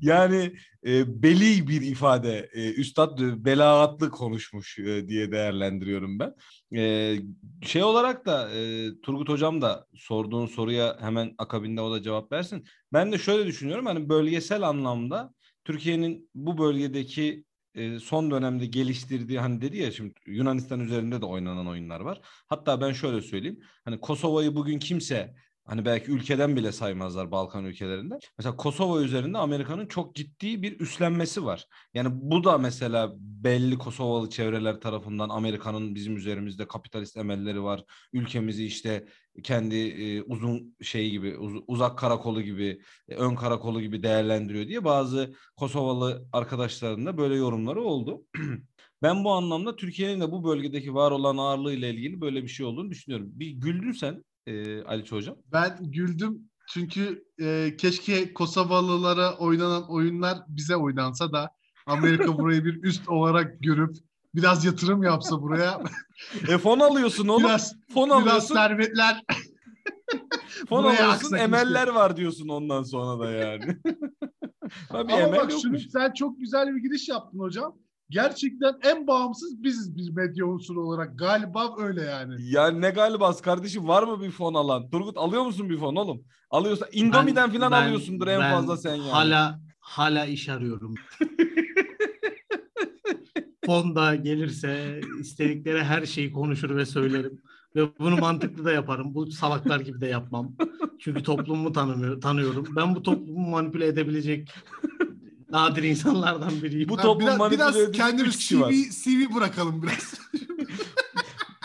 yani 0.00 0.52
e, 0.86 1.22
beli 1.22 1.68
bir 1.68 1.82
ifade. 1.82 2.50
E, 2.52 2.74
Üstad 2.74 3.18
belagatlı 3.18 4.10
konuşmuş 4.10 4.78
e, 4.78 5.08
diye 5.08 5.32
değerlendiriyorum 5.32 6.18
ben. 6.18 6.34
E, 6.76 7.14
şey 7.62 7.82
olarak 7.82 8.26
da 8.26 8.50
e, 8.50 8.90
Turgut 9.00 9.28
Hocam 9.28 9.62
da 9.62 9.86
sorduğun 9.94 10.46
soruya 10.46 10.96
hemen 11.00 11.34
akabinde 11.38 11.80
o 11.80 11.92
da 11.92 12.02
cevap 12.02 12.32
versin. 12.32 12.64
Ben 12.92 13.12
de 13.12 13.18
şöyle 13.18 13.46
düşünüyorum 13.46 13.86
hani 13.86 14.08
bölgesel 14.08 14.62
anlamda 14.62 15.34
Türkiye'nin 15.64 16.30
bu 16.34 16.58
bölgedeki 16.58 17.45
e, 17.76 17.98
son 17.98 18.30
dönemde 18.30 18.66
geliştirdiği 18.66 19.38
hani 19.40 19.60
dedi 19.60 19.78
ya 19.78 19.92
şimdi 19.92 20.14
Yunanistan 20.26 20.80
üzerinde 20.80 21.20
de 21.20 21.26
oynanan 21.26 21.66
oyunlar 21.66 22.00
var. 22.00 22.20
Hatta 22.46 22.80
ben 22.80 22.92
şöyle 22.92 23.22
söyleyeyim. 23.22 23.60
Hani 23.84 24.00
Kosova'yı 24.00 24.54
bugün 24.54 24.78
kimse 24.78 25.34
Hani 25.66 25.84
belki 25.84 26.10
ülkeden 26.10 26.56
bile 26.56 26.72
saymazlar 26.72 27.30
Balkan 27.30 27.64
ülkelerinde. 27.64 28.18
Mesela 28.38 28.56
Kosova 28.56 29.02
üzerinde 29.02 29.38
Amerika'nın 29.38 29.86
çok 29.86 30.14
ciddi 30.14 30.62
bir 30.62 30.80
üstlenmesi 30.80 31.44
var. 31.44 31.66
Yani 31.94 32.08
bu 32.12 32.44
da 32.44 32.58
mesela 32.58 33.12
belli 33.18 33.78
Kosovalı 33.78 34.30
çevreler 34.30 34.80
tarafından 34.80 35.28
Amerika'nın 35.28 35.94
bizim 35.94 36.16
üzerimizde 36.16 36.68
kapitalist 36.68 37.16
emelleri 37.16 37.62
var. 37.62 37.84
Ülkemizi 38.12 38.66
işte 38.66 39.06
kendi 39.42 39.76
e, 39.76 40.22
uzun 40.22 40.76
şey 40.82 41.10
gibi 41.10 41.36
uz, 41.38 41.62
uzak 41.66 41.98
karakolu 41.98 42.42
gibi 42.42 42.80
e, 43.08 43.14
ön 43.14 43.34
karakolu 43.34 43.80
gibi 43.80 44.02
değerlendiriyor 44.02 44.68
diye 44.68 44.84
bazı 44.84 45.34
Kosovalı 45.56 46.28
arkadaşların 46.32 47.06
da 47.06 47.18
böyle 47.18 47.34
yorumları 47.34 47.82
oldu. 47.82 48.24
ben 49.02 49.24
bu 49.24 49.32
anlamda 49.32 49.76
Türkiye'nin 49.76 50.20
de 50.20 50.32
bu 50.32 50.44
bölgedeki 50.44 50.94
var 50.94 51.10
olan 51.10 51.36
ağırlığı 51.36 51.72
ile 51.72 51.90
ilgili 51.90 52.20
böyle 52.20 52.42
bir 52.42 52.48
şey 52.48 52.66
olduğunu 52.66 52.90
düşünüyorum. 52.90 53.28
Bir 53.32 53.50
güldün 53.50 53.92
sen 53.92 54.24
e, 54.46 54.82
Ali 54.82 55.10
Hocam? 55.10 55.36
Ben 55.52 55.78
güldüm 55.80 56.50
çünkü 56.68 57.24
e, 57.40 57.76
keşke 57.78 58.34
Kosovalılara 58.34 59.36
oynanan 59.36 59.90
oyunlar 59.90 60.38
bize 60.48 60.76
oynansa 60.76 61.32
da 61.32 61.50
Amerika 61.86 62.26
burayı 62.38 62.64
bir 62.64 62.82
üst 62.82 63.08
olarak 63.08 63.60
görüp 63.60 63.96
biraz 64.34 64.64
yatırım 64.64 65.02
yapsa 65.02 65.42
buraya. 65.42 65.82
e 66.48 66.58
fon 66.58 66.80
alıyorsun 66.80 67.28
oğlum. 67.28 67.44
Biraz, 67.44 67.76
fon 67.94 68.08
biraz 68.08 68.22
alıyorsun. 68.22 68.54
servetler. 68.54 69.22
fon 70.68 70.84
alıyorsun 70.84 71.36
emeller 71.36 71.88
var 71.88 72.16
diyorsun 72.16 72.48
ondan 72.48 72.82
sonra 72.82 73.26
da 73.26 73.30
yani. 73.30 73.76
Ama 74.90 75.32
bak 75.32 75.52
şunu 75.62 75.80
sen 75.80 76.12
çok 76.12 76.38
güzel 76.38 76.74
bir 76.74 76.82
giriş 76.82 77.08
yaptın 77.08 77.38
hocam 77.38 77.78
gerçekten 78.10 78.74
en 78.82 79.06
bağımsız 79.06 79.62
biziz 79.62 79.96
bir 79.96 80.10
medya 80.10 80.46
unsuru 80.46 80.82
olarak. 80.82 81.18
Galiba 81.18 81.74
öyle 81.78 82.02
yani. 82.02 82.34
Ya 82.50 82.70
ne 82.70 82.90
galibas 82.90 83.40
kardeşim 83.42 83.88
var 83.88 84.02
mı 84.02 84.22
bir 84.22 84.30
fon 84.30 84.54
alan? 84.54 84.90
Turgut 84.90 85.16
alıyor 85.16 85.42
musun 85.42 85.70
bir 85.70 85.78
fon 85.78 85.96
oğlum? 85.96 86.24
Alıyorsa 86.50 86.86
Indomie'den 86.92 87.52
falan 87.52 87.72
ben, 87.72 87.82
alıyorsundur 87.82 88.26
en 88.26 88.40
fazla 88.40 88.76
sen 88.76 88.94
yani. 88.94 89.10
Hala 89.10 89.60
hala 89.80 90.26
iş 90.26 90.48
arıyorum. 90.48 90.94
Fonda 93.66 94.14
gelirse 94.14 95.00
istedikleri 95.20 95.84
her 95.84 96.06
şeyi 96.06 96.32
konuşur 96.32 96.76
ve 96.76 96.86
söylerim. 96.86 97.42
Ve 97.76 97.98
bunu 97.98 98.16
mantıklı 98.16 98.64
da 98.64 98.72
yaparım. 98.72 99.14
Bu 99.14 99.30
salaklar 99.30 99.80
gibi 99.80 100.00
de 100.00 100.06
yapmam. 100.06 100.56
Çünkü 101.00 101.22
toplumu 101.22 101.72
tanımıyor, 101.72 102.20
tanıyorum. 102.20 102.66
Ben 102.76 102.94
bu 102.94 103.02
toplumu 103.02 103.48
manipüle 103.50 103.86
edebilecek 103.86 104.54
nadir 105.50 105.82
insanlardan 105.82 106.62
biriyim. 106.62 106.88
Bu 106.88 106.96
toplum 106.96 107.50
biraz, 107.50 107.50
biraz 107.50 107.92
kendimiz 107.92 108.48
CV, 108.48 108.70
CV 108.90 109.34
bırakalım 109.34 109.82
biraz. 109.82 110.14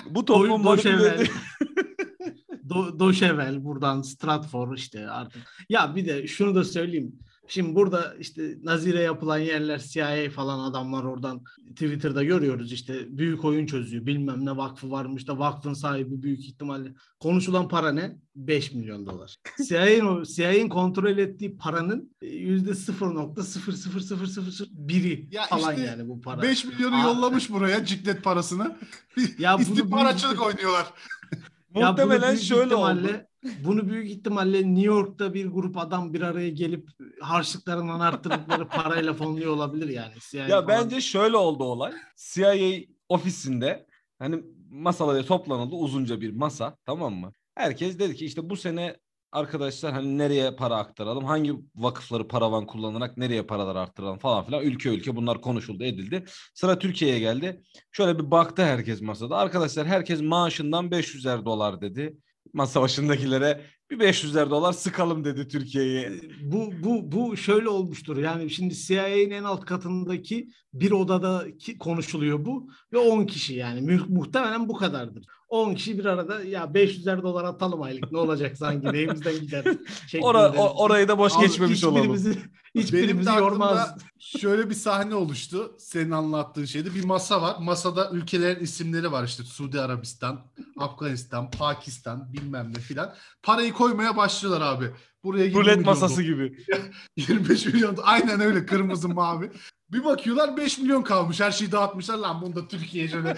Bu 0.10 0.26
toplum 0.26 0.63
manipüle 0.63 1.28
Do, 2.70 3.00
Doşevel 3.00 3.63
buradan 3.63 4.02
Stratfor 4.02 4.78
işte 4.78 5.10
artık. 5.10 5.65
Ya 5.70 5.96
bir 5.96 6.06
de 6.06 6.28
şunu 6.28 6.56
da 6.56 6.63
söyleyeyim. 6.63 7.20
Şimdi 7.54 7.76
burada 7.76 8.16
işte 8.20 8.58
Nazire 8.64 9.02
yapılan 9.02 9.38
yerler 9.38 9.80
CIA 9.80 10.30
falan 10.30 10.60
adamlar 10.60 11.04
oradan 11.04 11.44
Twitter'da 11.70 12.24
görüyoruz 12.24 12.72
işte 12.72 13.18
büyük 13.18 13.46
oyun 13.46 13.66
çözüyor 13.66 14.06
bilmem 14.06 14.46
ne 14.46 14.58
vakfı 14.58 14.92
varmış 14.92 15.28
da 15.28 15.40
vakfın 15.40 15.74
sahibi 15.74 16.24
büyük 16.24 16.40
ihtimalle. 16.40 16.94
Konuşulan 17.20 17.68
para 17.68 17.92
ne? 17.92 18.18
5 18.36 18.74
milyon 18.74 19.06
dolar. 19.06 19.36
CIA'nin 19.68 20.24
CIA'nin 20.24 20.70
kontrol 20.70 21.18
ettiği 21.18 21.58
paranın 21.58 22.12
yüzde 22.22 22.72
0.00001'i 22.72 25.28
ya 25.32 25.46
falan 25.46 25.76
işte 25.76 25.86
yani 25.86 26.08
bu 26.08 26.22
para. 26.22 26.42
5 26.42 26.66
milyonu 26.66 26.96
Aa, 26.96 27.04
yollamış 27.04 27.50
buraya 27.50 27.86
ciklet 27.86 28.24
parasını. 28.24 28.78
ya 29.40 29.56
İstihbaratçılık 29.60 30.42
oynuyorlar. 30.42 30.94
Muhtemelen 31.76 32.36
şöyle 32.36 32.76
oldu. 32.76 33.08
Bunu 33.66 33.90
büyük 33.90 34.10
ihtimalle 34.10 34.62
New 34.62 34.86
York'ta 34.88 35.34
bir 35.34 35.46
grup 35.46 35.78
adam 35.78 36.14
bir 36.14 36.22
araya 36.22 36.50
gelip 36.50 36.90
harçlıklarından 37.22 38.00
arttırdıkları 38.00 38.68
parayla 38.70 39.14
fonluyor 39.14 39.54
olabilir 39.54 39.90
yani. 39.90 40.14
CIA 40.30 40.48
ya 40.48 40.48
falan. 40.48 40.68
bence 40.68 41.02
şöyle 41.02 41.38
oldu 41.38 41.64
olay. 41.64 41.94
CIA 42.16 42.56
ofisinde 43.10 43.86
hani 44.20 44.44
masalara 44.70 45.26
toplanıldı 45.26 45.76
uzunca 45.76 46.22
bir 46.22 46.32
masa 46.36 46.78
tamam 46.86 47.14
mı? 47.14 47.34
Herkes 47.56 48.00
dedi 48.00 48.16
ki 48.16 48.26
işte 48.26 48.50
bu 48.50 48.56
sene 48.56 48.98
arkadaşlar 49.32 49.94
hani 49.94 50.17
nereye 50.17 50.56
para 50.56 50.76
aktaralım, 50.76 51.26
hangi 51.26 51.54
vakıfları 51.76 52.28
paravan 52.28 52.65
kullanarak 52.65 53.17
nereye 53.17 53.44
paralar 53.44 53.76
arttıralım 53.76 54.20
falan 54.20 54.46
filan. 54.46 54.63
Ülke 54.63 54.89
ülke 54.89 55.15
bunlar 55.15 55.41
konuşuldu 55.41 55.84
edildi. 55.84 56.24
Sıra 56.54 56.80
Türkiye'ye 56.80 57.20
geldi. 57.20 57.62
Şöyle 57.91 58.20
bir 58.20 58.32
baktı 58.32 58.63
herkes 58.63 59.02
masada. 59.02 59.38
Arkadaşlar 59.38 59.88
herkes 59.88 60.22
maaşından 60.22 60.91
500'er 60.91 61.46
dolar 61.46 61.82
dedi 61.82 62.17
masa 62.54 62.82
başındakilere 62.82 63.62
bir 63.92 64.00
500'er 64.00 64.50
dolar 64.50 64.74
sıkalım 64.74 65.26
dedi 65.26 65.48
Türkiye'ye. 65.48 66.02
Ee, 66.02 66.22
bu 66.42 66.72
bu 66.84 67.12
bu 67.12 67.38
şöyle 67.38 67.70
olmuştur. 67.70 68.18
Yani 68.18 68.50
şimdi 68.50 68.76
CIA'nin 68.76 69.32
en 69.32 69.44
alt 69.44 69.66
katındaki 69.66 70.50
bir 70.74 70.92
odada 70.92 71.46
konuşuluyor 71.80 72.46
bu 72.46 72.70
ve 72.94 72.98
10 72.98 73.26
kişi 73.26 73.54
yani 73.54 73.82
Mu- 73.82 74.06
muhtemelen 74.10 74.70
bu 74.70 74.74
kadardır. 74.74 75.26
10 75.50 75.74
kişi 75.74 76.00
bir 76.00 76.06
arada 76.06 76.44
ya 76.44 76.64
500'er 76.64 77.24
dolar 77.24 77.44
atalım 77.44 77.82
aylık 77.82 78.12
ne 78.12 78.18
olacak 78.18 78.58
sanki 78.58 78.94
neyimizden 78.94 79.34
gider. 79.34 79.66
Ora, 80.22 80.52
o, 80.52 80.84
orayı 80.84 81.08
da 81.08 81.18
boş 81.18 81.34
Abi, 81.36 81.42
geçmemiş 81.42 81.84
olalım. 81.84 82.36
Hiçbirimizi 82.76 83.30
yormaz. 83.30 83.96
Şöyle 84.20 84.70
bir 84.70 84.76
sahne 84.76 85.16
oluştu. 85.16 85.76
Senin 85.78 86.12
anlattığın 86.12 86.66
şeyde 86.66 86.96
bir 86.96 87.04
masa 87.04 87.42
var. 87.42 87.56
Masada 87.60 88.10
ülkelerin 88.12 88.64
isimleri 88.64 89.12
var 89.12 89.24
işte 89.24 89.44
Suudi 89.44 89.82
Arabistan, 89.82 90.42
Afganistan, 90.78 91.52
Pakistan 91.52 92.34
bilmem 92.34 92.74
ne 92.76 92.80
filan. 92.80 93.14
Parayı 93.44 93.74
koymaya 93.82 94.17
başlıyorlar 94.17 94.62
abi. 94.62 94.86
Buraya 95.24 95.54
Rulet 95.54 95.86
masası 95.86 96.24
gibi. 96.24 96.58
25 97.17 97.65
milyon. 97.65 97.98
Aynen 98.04 98.41
öyle 98.41 98.65
kırmızı 98.65 99.10
mavi. 99.10 99.52
Bir 99.91 100.04
bakıyorlar 100.04 100.58
5 100.58 100.78
milyon 100.78 101.02
kalmış. 101.02 101.39
Her 101.39 101.52
şeyi 101.52 101.72
dağıtmışlar. 101.72 102.17
Lan 102.17 102.41
bunu 102.41 102.56
da 102.56 102.67
Türkiye'ye 102.67 103.10
şöyle. 103.10 103.38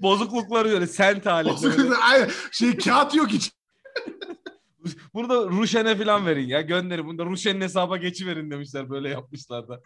Bozuklukları 0.00 0.68
öyle 0.68 0.86
sent 0.86 1.26
halinde. 1.26 1.52
Bozuklukları 1.52 1.96
aynen. 1.96 2.30
Şey 2.52 2.76
kağıt 2.76 3.14
yok 3.14 3.28
hiç. 3.28 3.52
Bunu 5.14 5.28
da 5.28 5.34
Ruşen'e 5.44 5.96
falan 5.96 6.26
verin 6.26 6.46
ya. 6.46 6.60
Gönderin. 6.60 7.06
Bunu 7.06 7.18
da 7.18 7.24
Ruşen'in 7.24 7.60
hesaba 7.60 7.96
geçiverin 7.96 8.50
demişler. 8.50 8.90
Böyle 8.90 9.08
yapmışlar 9.08 9.68
da. 9.68 9.80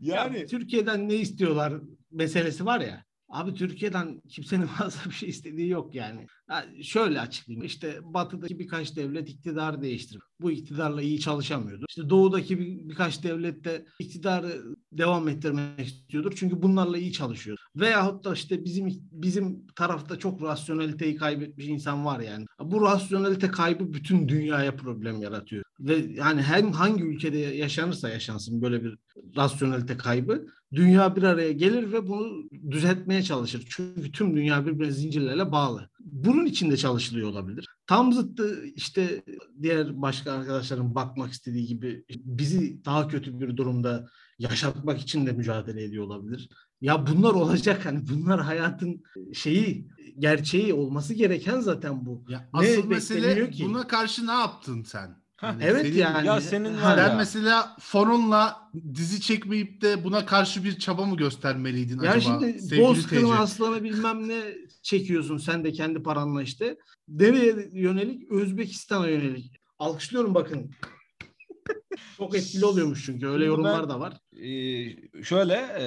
yani 0.00 0.38
ya, 0.38 0.46
Türkiye'den 0.46 1.08
ne 1.08 1.14
istiyorlar 1.14 1.72
meselesi 2.10 2.66
var 2.66 2.80
ya. 2.80 3.04
Abi 3.28 3.54
Türkiye'den 3.54 4.20
kimsenin 4.28 4.66
fazla 4.78 5.10
bir 5.10 5.14
şey 5.14 5.28
istediği 5.28 5.68
yok 5.68 5.94
yani. 5.94 6.26
yani. 6.50 6.84
Şöyle 6.84 7.20
açıklayayım. 7.20 7.66
İşte 7.66 7.98
batıdaki 8.02 8.58
birkaç 8.58 8.96
devlet 8.96 9.28
iktidar 9.28 9.82
değiştirip 9.82 10.22
bu 10.44 10.50
iktidarla 10.50 11.02
iyi 11.02 11.20
çalışamıyordu. 11.20 11.84
İşte 11.88 12.10
doğudaki 12.10 12.58
bir, 12.58 12.88
birkaç 12.88 13.24
devlet 13.24 13.64
de 13.64 13.86
iktidarı 13.98 14.62
devam 14.92 15.28
ettirmek 15.28 15.86
istiyordur. 15.86 16.32
Çünkü 16.36 16.62
bunlarla 16.62 16.98
iyi 16.98 17.12
çalışıyor. 17.12 17.58
Veyahut 17.76 18.24
da 18.24 18.34
işte 18.34 18.64
bizim 18.64 18.88
bizim 19.12 19.66
tarafta 19.66 20.18
çok 20.18 20.42
rasyoneliteyi 20.42 21.16
kaybetmiş 21.16 21.66
insan 21.66 22.04
var 22.04 22.20
yani. 22.20 22.46
Bu 22.60 22.82
rasyonelite 22.82 23.50
kaybı 23.50 23.92
bütün 23.92 24.28
dünyaya 24.28 24.76
problem 24.76 25.22
yaratıyor. 25.22 25.64
Ve 25.80 25.96
yani 26.14 26.42
hem 26.42 26.72
hangi 26.72 27.04
ülkede 27.04 27.38
yaşanırsa 27.38 28.08
yaşansın 28.08 28.62
böyle 28.62 28.84
bir 28.84 28.98
rasyonelite 29.36 29.96
kaybı 29.96 30.46
dünya 30.72 31.16
bir 31.16 31.22
araya 31.22 31.52
gelir 31.52 31.92
ve 31.92 32.06
bunu 32.06 32.48
düzeltmeye 32.70 33.22
çalışır. 33.22 33.66
Çünkü 33.70 34.12
tüm 34.12 34.36
dünya 34.36 34.66
birbirine 34.66 34.92
zincirlerle 34.92 35.52
bağlı. 35.52 35.90
Bunun 36.04 36.46
için 36.46 36.70
de 36.70 36.76
çalışılıyor 36.76 37.28
olabilir. 37.28 37.66
Tam 37.86 38.12
zıttı 38.12 38.64
işte 38.64 39.24
diğer 39.62 40.02
başka 40.02 40.32
arkadaşların 40.32 40.94
bakmak 40.94 41.32
istediği 41.32 41.66
gibi 41.66 42.04
bizi 42.10 42.84
daha 42.84 43.08
kötü 43.08 43.40
bir 43.40 43.56
durumda 43.56 44.06
yaşatmak 44.38 45.00
için 45.00 45.26
de 45.26 45.32
mücadele 45.32 45.84
ediyor 45.84 46.04
olabilir. 46.04 46.48
Ya 46.80 47.06
bunlar 47.06 47.30
olacak 47.30 47.86
hani 47.86 48.08
bunlar 48.08 48.40
hayatın 48.40 49.02
şeyi 49.32 49.88
gerçeği 50.18 50.74
olması 50.74 51.14
gereken 51.14 51.60
zaten 51.60 52.06
bu. 52.06 52.24
Ya 52.28 52.48
ne 52.54 52.60
asıl 52.60 52.88
mesele 52.88 53.50
ki? 53.50 53.64
buna 53.64 53.86
karşı 53.86 54.26
ne 54.26 54.32
yaptın 54.32 54.82
sen? 54.82 55.23
Yani 55.42 55.62
evet 55.64 55.86
senin, 55.86 55.96
yani. 55.98 56.26
Ya 56.26 56.40
senin 56.40 56.82
var 56.82 56.98
ya. 56.98 57.14
mesela 57.16 57.76
fonunla 57.80 58.70
dizi 58.94 59.20
çekmeyip 59.20 59.80
de 59.80 60.04
buna 60.04 60.26
karşı 60.26 60.64
bir 60.64 60.78
çaba 60.78 61.06
mı 61.06 61.16
göstermeliydin 61.16 62.00
ya 62.00 62.10
acaba? 62.10 62.46
Ya 62.46 62.52
şimdi 62.58 62.82
Bozkır'ın 62.82 63.30
aslanı 63.30 63.84
bilmem 63.84 64.28
ne 64.28 64.42
çekiyorsun 64.82 65.36
sen 65.36 65.64
de 65.64 65.72
kendi 65.72 66.02
paranla 66.02 66.42
işte. 66.42 66.76
Nereye 67.08 67.68
yönelik? 67.72 68.30
Özbekistan'a 68.30 69.08
yönelik. 69.08 69.60
Alkışlıyorum 69.78 70.34
bakın. 70.34 70.70
Çok 72.16 72.36
etkili 72.36 72.64
oluyormuş 72.64 73.06
çünkü 73.06 73.26
öyle 73.26 73.44
yorumlar 73.44 73.88
da 73.88 74.00
var. 74.00 74.20
Ee, 74.32 75.22
şöyle 75.22 75.54
e, 75.80 75.86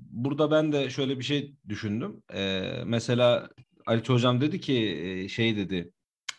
burada 0.00 0.50
ben 0.50 0.72
de 0.72 0.90
şöyle 0.90 1.18
bir 1.18 1.24
şey 1.24 1.54
düşündüm. 1.68 2.22
E, 2.34 2.62
mesela 2.86 3.48
Ali 3.86 4.02
Hocam 4.06 4.40
dedi 4.40 4.60
ki 4.60 4.74
e, 5.02 5.28
şey 5.28 5.56
dedi 5.56 5.92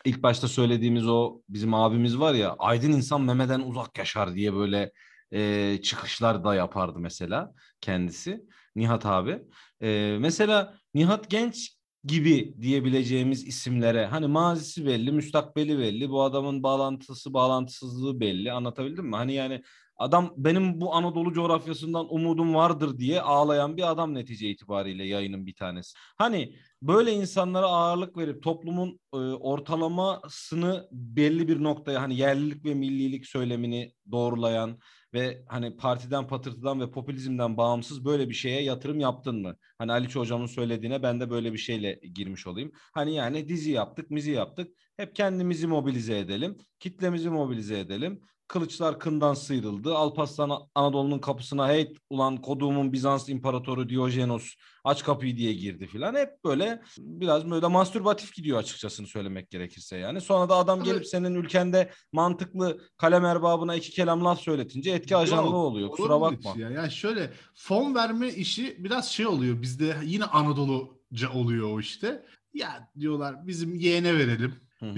ilk 0.04 0.22
başta 0.22 0.48
söylediğimiz 0.48 1.08
o 1.08 1.40
bizim 1.48 1.74
abimiz 1.74 2.18
var 2.18 2.34
ya 2.34 2.56
aydın 2.58 2.92
insan 2.92 3.20
memeden 3.20 3.60
uzak 3.60 3.98
yaşar 3.98 4.34
diye 4.34 4.54
böyle 4.54 4.92
e, 5.32 5.78
çıkışlar 5.82 6.44
da 6.44 6.54
yapardı 6.54 6.98
mesela 6.98 7.52
kendisi 7.80 8.44
Nihat 8.76 9.06
abi. 9.06 9.42
E, 9.82 10.16
mesela 10.20 10.74
Nihat 10.94 11.30
Genç 11.30 11.76
gibi 12.04 12.54
diyebileceğimiz 12.60 13.46
isimlere 13.46 14.06
hani 14.06 14.26
mazisi 14.26 14.86
belli, 14.86 15.12
müstakbeli 15.12 15.78
belli, 15.78 16.10
bu 16.10 16.22
adamın 16.22 16.62
bağlantısı, 16.62 17.34
bağlantısızlığı 17.34 18.20
belli. 18.20 18.52
Anlatabildim 18.52 19.06
mi? 19.06 19.16
Hani 19.16 19.34
yani 19.34 19.62
adam 19.96 20.34
benim 20.36 20.80
bu 20.80 20.94
Anadolu 20.94 21.32
coğrafyasından 21.32 22.14
umudum 22.14 22.54
vardır 22.54 22.98
diye 22.98 23.20
ağlayan 23.20 23.76
bir 23.76 23.90
adam 23.90 24.14
netice 24.14 24.50
itibariyle 24.50 25.04
yayının 25.06 25.46
bir 25.46 25.54
tanesi. 25.54 25.98
Hani 26.18 26.56
böyle 26.82 27.12
insanlara 27.12 27.66
ağırlık 27.66 28.16
verip 28.16 28.42
toplumun 28.42 29.00
e, 29.12 29.16
ortalamasını 29.16 30.88
belli 30.92 31.48
bir 31.48 31.62
noktaya 31.62 32.02
hani 32.02 32.16
yerlilik 32.16 32.64
ve 32.64 32.74
millilik 32.74 33.26
söylemini 33.26 33.92
doğrulayan 34.10 34.78
ve 35.14 35.44
hani 35.48 35.76
partiden 35.76 36.26
patırtıdan 36.26 36.80
ve 36.80 36.90
popülizmden 36.90 37.56
bağımsız 37.56 38.04
böyle 38.04 38.28
bir 38.28 38.34
şeye 38.34 38.62
yatırım 38.62 39.00
yaptın 39.00 39.42
mı? 39.42 39.56
Hani 39.78 39.92
Ali 39.92 40.14
hocamın 40.14 40.46
söylediğine 40.46 41.02
ben 41.02 41.20
de 41.20 41.30
böyle 41.30 41.52
bir 41.52 41.58
şeyle 41.58 42.00
girmiş 42.14 42.46
olayım. 42.46 42.72
Hani 42.74 43.14
yani 43.14 43.48
dizi 43.48 43.70
yaptık, 43.70 44.10
mizi 44.10 44.30
yaptık. 44.30 44.76
Hep 44.96 45.16
kendimizi 45.16 45.66
mobilize 45.66 46.18
edelim, 46.18 46.58
kitlemizi 46.80 47.30
mobilize 47.30 47.78
edelim. 47.78 48.20
Kılıçlar 48.48 49.00
kından 49.00 49.34
sıyrıldı. 49.34 49.94
Alparslan 49.94 50.50
Anadolu'nun 50.74 51.18
kapısına 51.18 51.68
hey 51.68 51.94
ulan 52.10 52.36
koduğumun 52.36 52.92
Bizans 52.92 53.28
İmparatoru 53.28 53.88
Diyojenos 53.88 54.54
aç 54.84 55.04
kapıyı 55.04 55.36
diye 55.36 55.52
girdi 55.52 55.86
filan. 55.86 56.14
Hep 56.14 56.44
böyle 56.44 56.82
biraz 56.98 57.50
böyle 57.50 57.66
mastürbatif 57.66 58.34
gidiyor 58.34 58.58
açıkçasını 58.58 59.06
söylemek 59.06 59.50
gerekirse 59.50 59.96
yani. 59.96 60.20
Sonra 60.20 60.48
da 60.48 60.56
adam 60.56 60.82
gelip 60.82 61.06
senin 61.06 61.34
ülkende 61.34 61.90
mantıklı 62.12 62.80
kalem 62.96 63.24
erbabına 63.24 63.74
iki 63.74 63.90
kelam 63.90 64.24
laf 64.24 64.40
söyletince 64.40 64.90
etki 64.90 65.16
ajanlığı 65.16 65.56
oluyor. 65.56 65.90
Kusura 65.90 66.20
bakma. 66.20 66.54
Ya. 66.56 66.70
Yani 66.70 66.92
şöyle 66.92 67.30
fon 67.54 67.94
verme 67.94 68.28
işi 68.28 68.76
biraz 68.84 69.08
şey 69.08 69.26
oluyor. 69.26 69.62
Bizde 69.62 69.96
yine 70.04 70.24
Anadoluca 70.24 71.32
oluyor 71.34 71.70
o 71.70 71.80
işte. 71.80 72.26
Ya 72.54 72.90
diyorlar 72.98 73.46
bizim 73.46 73.74
yeğene 73.74 74.18
verelim. 74.18 74.54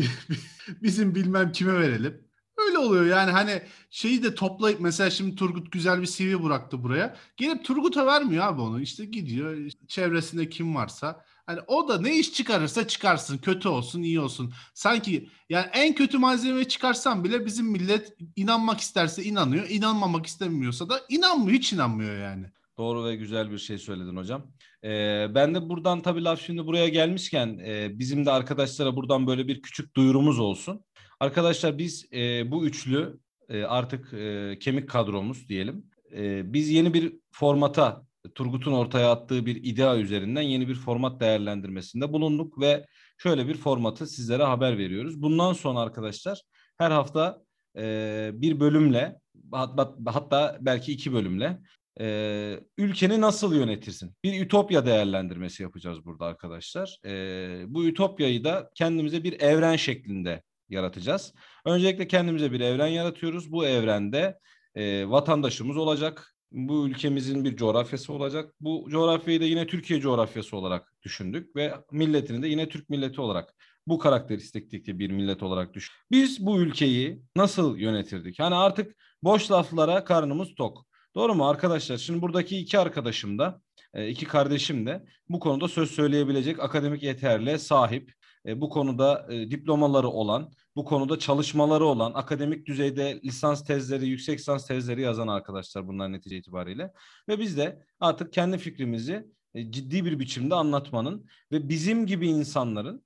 bizim 0.82 1.14
bilmem 1.14 1.52
kime 1.52 1.80
verelim. 1.80 2.25
Öyle 2.66 2.78
oluyor 2.78 3.06
yani 3.06 3.30
hani 3.30 3.62
şeyi 3.90 4.22
de 4.22 4.34
toplayıp 4.34 4.80
mesela 4.80 5.10
şimdi 5.10 5.36
Turgut 5.36 5.72
güzel 5.72 6.02
bir 6.02 6.06
CV 6.06 6.42
bıraktı 6.44 6.82
buraya. 6.82 7.16
Gelip 7.36 7.64
Turgut'a 7.64 8.06
vermiyor 8.06 8.44
abi 8.44 8.60
onu. 8.60 8.80
İşte 8.80 9.04
gidiyor 9.04 9.70
çevresinde 9.88 10.48
kim 10.48 10.74
varsa. 10.74 11.24
Hani 11.46 11.60
o 11.66 11.88
da 11.88 12.00
ne 12.00 12.18
iş 12.18 12.32
çıkarırsa 12.32 12.86
çıkarsın. 12.88 13.38
Kötü 13.38 13.68
olsun, 13.68 14.02
iyi 14.02 14.20
olsun. 14.20 14.52
Sanki 14.74 15.28
yani 15.48 15.66
en 15.72 15.94
kötü 15.94 16.18
malzemeyi 16.18 16.68
çıkarsan 16.68 17.24
bile 17.24 17.46
bizim 17.46 17.66
millet 17.66 18.16
inanmak 18.36 18.80
isterse 18.80 19.22
inanıyor. 19.24 19.68
inanmamak 19.68 20.26
istemiyorsa 20.26 20.88
da 20.88 21.00
inanmıyor. 21.08 21.58
Hiç 21.58 21.72
inanmıyor 21.72 22.18
yani. 22.18 22.46
Doğru 22.78 23.04
ve 23.04 23.16
güzel 23.16 23.50
bir 23.50 23.58
şey 23.58 23.78
söyledin 23.78 24.16
hocam. 24.16 24.46
Ee, 24.84 25.26
ben 25.34 25.54
de 25.54 25.68
buradan 25.68 26.02
tabii 26.02 26.24
laf 26.24 26.40
şimdi 26.40 26.66
buraya 26.66 26.88
gelmişken 26.88 27.58
e, 27.58 27.98
bizim 27.98 28.26
de 28.26 28.30
arkadaşlara 28.30 28.96
buradan 28.96 29.26
böyle 29.26 29.48
bir 29.48 29.62
küçük 29.62 29.96
duyurumuz 29.96 30.38
olsun. 30.38 30.84
Arkadaşlar 31.20 31.78
biz 31.78 32.12
e, 32.12 32.50
bu 32.50 32.66
üçlü 32.66 33.18
e, 33.48 33.64
artık 33.64 34.12
e, 34.14 34.58
kemik 34.60 34.88
kadromuz 34.88 35.48
diyelim. 35.48 35.90
E, 36.12 36.52
biz 36.52 36.70
yeni 36.70 36.94
bir 36.94 37.16
formata 37.30 38.06
Turgut'un 38.34 38.72
ortaya 38.72 39.10
attığı 39.10 39.46
bir 39.46 39.64
idea 39.64 39.96
üzerinden 39.96 40.42
yeni 40.42 40.68
bir 40.68 40.74
format 40.74 41.20
değerlendirmesinde 41.20 42.12
bulunduk 42.12 42.60
ve 42.60 42.86
şöyle 43.18 43.48
bir 43.48 43.54
formatı 43.54 44.06
sizlere 44.06 44.42
haber 44.42 44.78
veriyoruz. 44.78 45.22
Bundan 45.22 45.52
sonra 45.52 45.78
arkadaşlar 45.78 46.42
her 46.78 46.90
hafta 46.90 47.42
e, 47.78 48.30
bir 48.34 48.60
bölümle 48.60 49.16
hatta, 49.52 50.58
belki 50.60 50.92
iki 50.92 51.12
bölümle 51.12 51.58
e, 52.00 52.60
ülkeni 52.78 53.20
nasıl 53.20 53.54
yönetirsin? 53.54 54.14
Bir 54.24 54.40
ütopya 54.40 54.86
değerlendirmesi 54.86 55.62
yapacağız 55.62 56.04
burada 56.04 56.24
arkadaşlar. 56.26 56.98
E, 57.04 57.64
bu 57.68 57.86
ütopyayı 57.86 58.44
da 58.44 58.70
kendimize 58.74 59.24
bir 59.24 59.40
evren 59.40 59.76
şeklinde 59.76 60.42
yaratacağız. 60.68 61.34
Öncelikle 61.64 62.08
kendimize 62.08 62.52
bir 62.52 62.60
evren 62.60 62.86
yaratıyoruz. 62.86 63.52
Bu 63.52 63.66
evrende 63.66 64.38
e, 64.74 65.10
vatandaşımız 65.10 65.76
olacak. 65.76 66.36
Bu 66.52 66.88
ülkemizin 66.88 67.44
bir 67.44 67.56
coğrafyası 67.56 68.12
olacak. 68.12 68.54
Bu 68.60 68.86
coğrafyayı 68.90 69.40
da 69.40 69.44
yine 69.44 69.66
Türkiye 69.66 70.00
coğrafyası 70.00 70.56
olarak 70.56 70.94
düşündük 71.02 71.56
ve 71.56 71.74
milletini 71.92 72.42
de 72.42 72.48
yine 72.48 72.68
Türk 72.68 72.88
milleti 72.88 73.20
olarak 73.20 73.54
bu 73.86 73.98
karakteristikteki 73.98 74.98
bir 74.98 75.10
millet 75.10 75.42
olarak 75.42 75.74
düşün. 75.74 75.94
Biz 76.10 76.46
bu 76.46 76.60
ülkeyi 76.60 77.22
nasıl 77.36 77.76
yönetirdik? 77.76 78.38
Hani 78.38 78.54
artık 78.54 78.96
boş 79.22 79.50
laflara 79.50 80.04
karnımız 80.04 80.54
tok. 80.54 80.86
Doğru 81.14 81.34
mu 81.34 81.48
arkadaşlar? 81.48 81.96
Şimdi 81.96 82.22
buradaki 82.22 82.58
iki 82.58 82.78
arkadaşım 82.78 83.38
da, 83.38 83.60
e, 83.94 84.08
iki 84.08 84.24
kardeşim 84.24 84.86
de 84.86 85.04
bu 85.28 85.40
konuda 85.40 85.68
söz 85.68 85.90
söyleyebilecek 85.90 86.60
akademik 86.60 87.02
yeterliğe 87.02 87.58
sahip 87.58 88.12
e, 88.46 88.60
bu 88.60 88.68
konuda 88.68 89.26
e, 89.30 89.50
diplomaları 89.50 90.08
olan, 90.08 90.52
bu 90.76 90.84
konuda 90.84 91.18
çalışmaları 91.18 91.84
olan, 91.84 92.12
akademik 92.14 92.66
düzeyde 92.66 93.20
lisans 93.24 93.64
tezleri, 93.64 94.08
yüksek 94.08 94.38
lisans 94.38 94.66
tezleri 94.66 95.00
yazan 95.00 95.28
arkadaşlar 95.28 95.88
bunlar 95.88 96.12
netice 96.12 96.36
itibariyle. 96.36 96.92
Ve 97.28 97.38
biz 97.38 97.56
de 97.56 97.82
artık 98.00 98.32
kendi 98.32 98.58
fikrimizi 98.58 99.26
e, 99.54 99.72
ciddi 99.72 100.04
bir 100.04 100.18
biçimde 100.18 100.54
anlatmanın 100.54 101.26
ve 101.52 101.68
bizim 101.68 102.06
gibi 102.06 102.28
insanların 102.28 103.02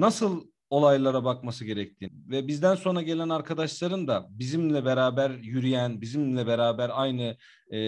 nasıl 0.00 0.51
olaylara 0.72 1.24
bakması 1.24 1.64
gerektiğini 1.64 2.12
ve 2.30 2.48
bizden 2.48 2.74
sonra 2.74 3.02
gelen 3.02 3.28
arkadaşların 3.28 4.08
da 4.08 4.26
bizimle 4.30 4.84
beraber 4.84 5.30
yürüyen, 5.30 6.00
bizimle 6.00 6.46
beraber 6.46 6.90
aynı 6.92 7.36
e, 7.72 7.78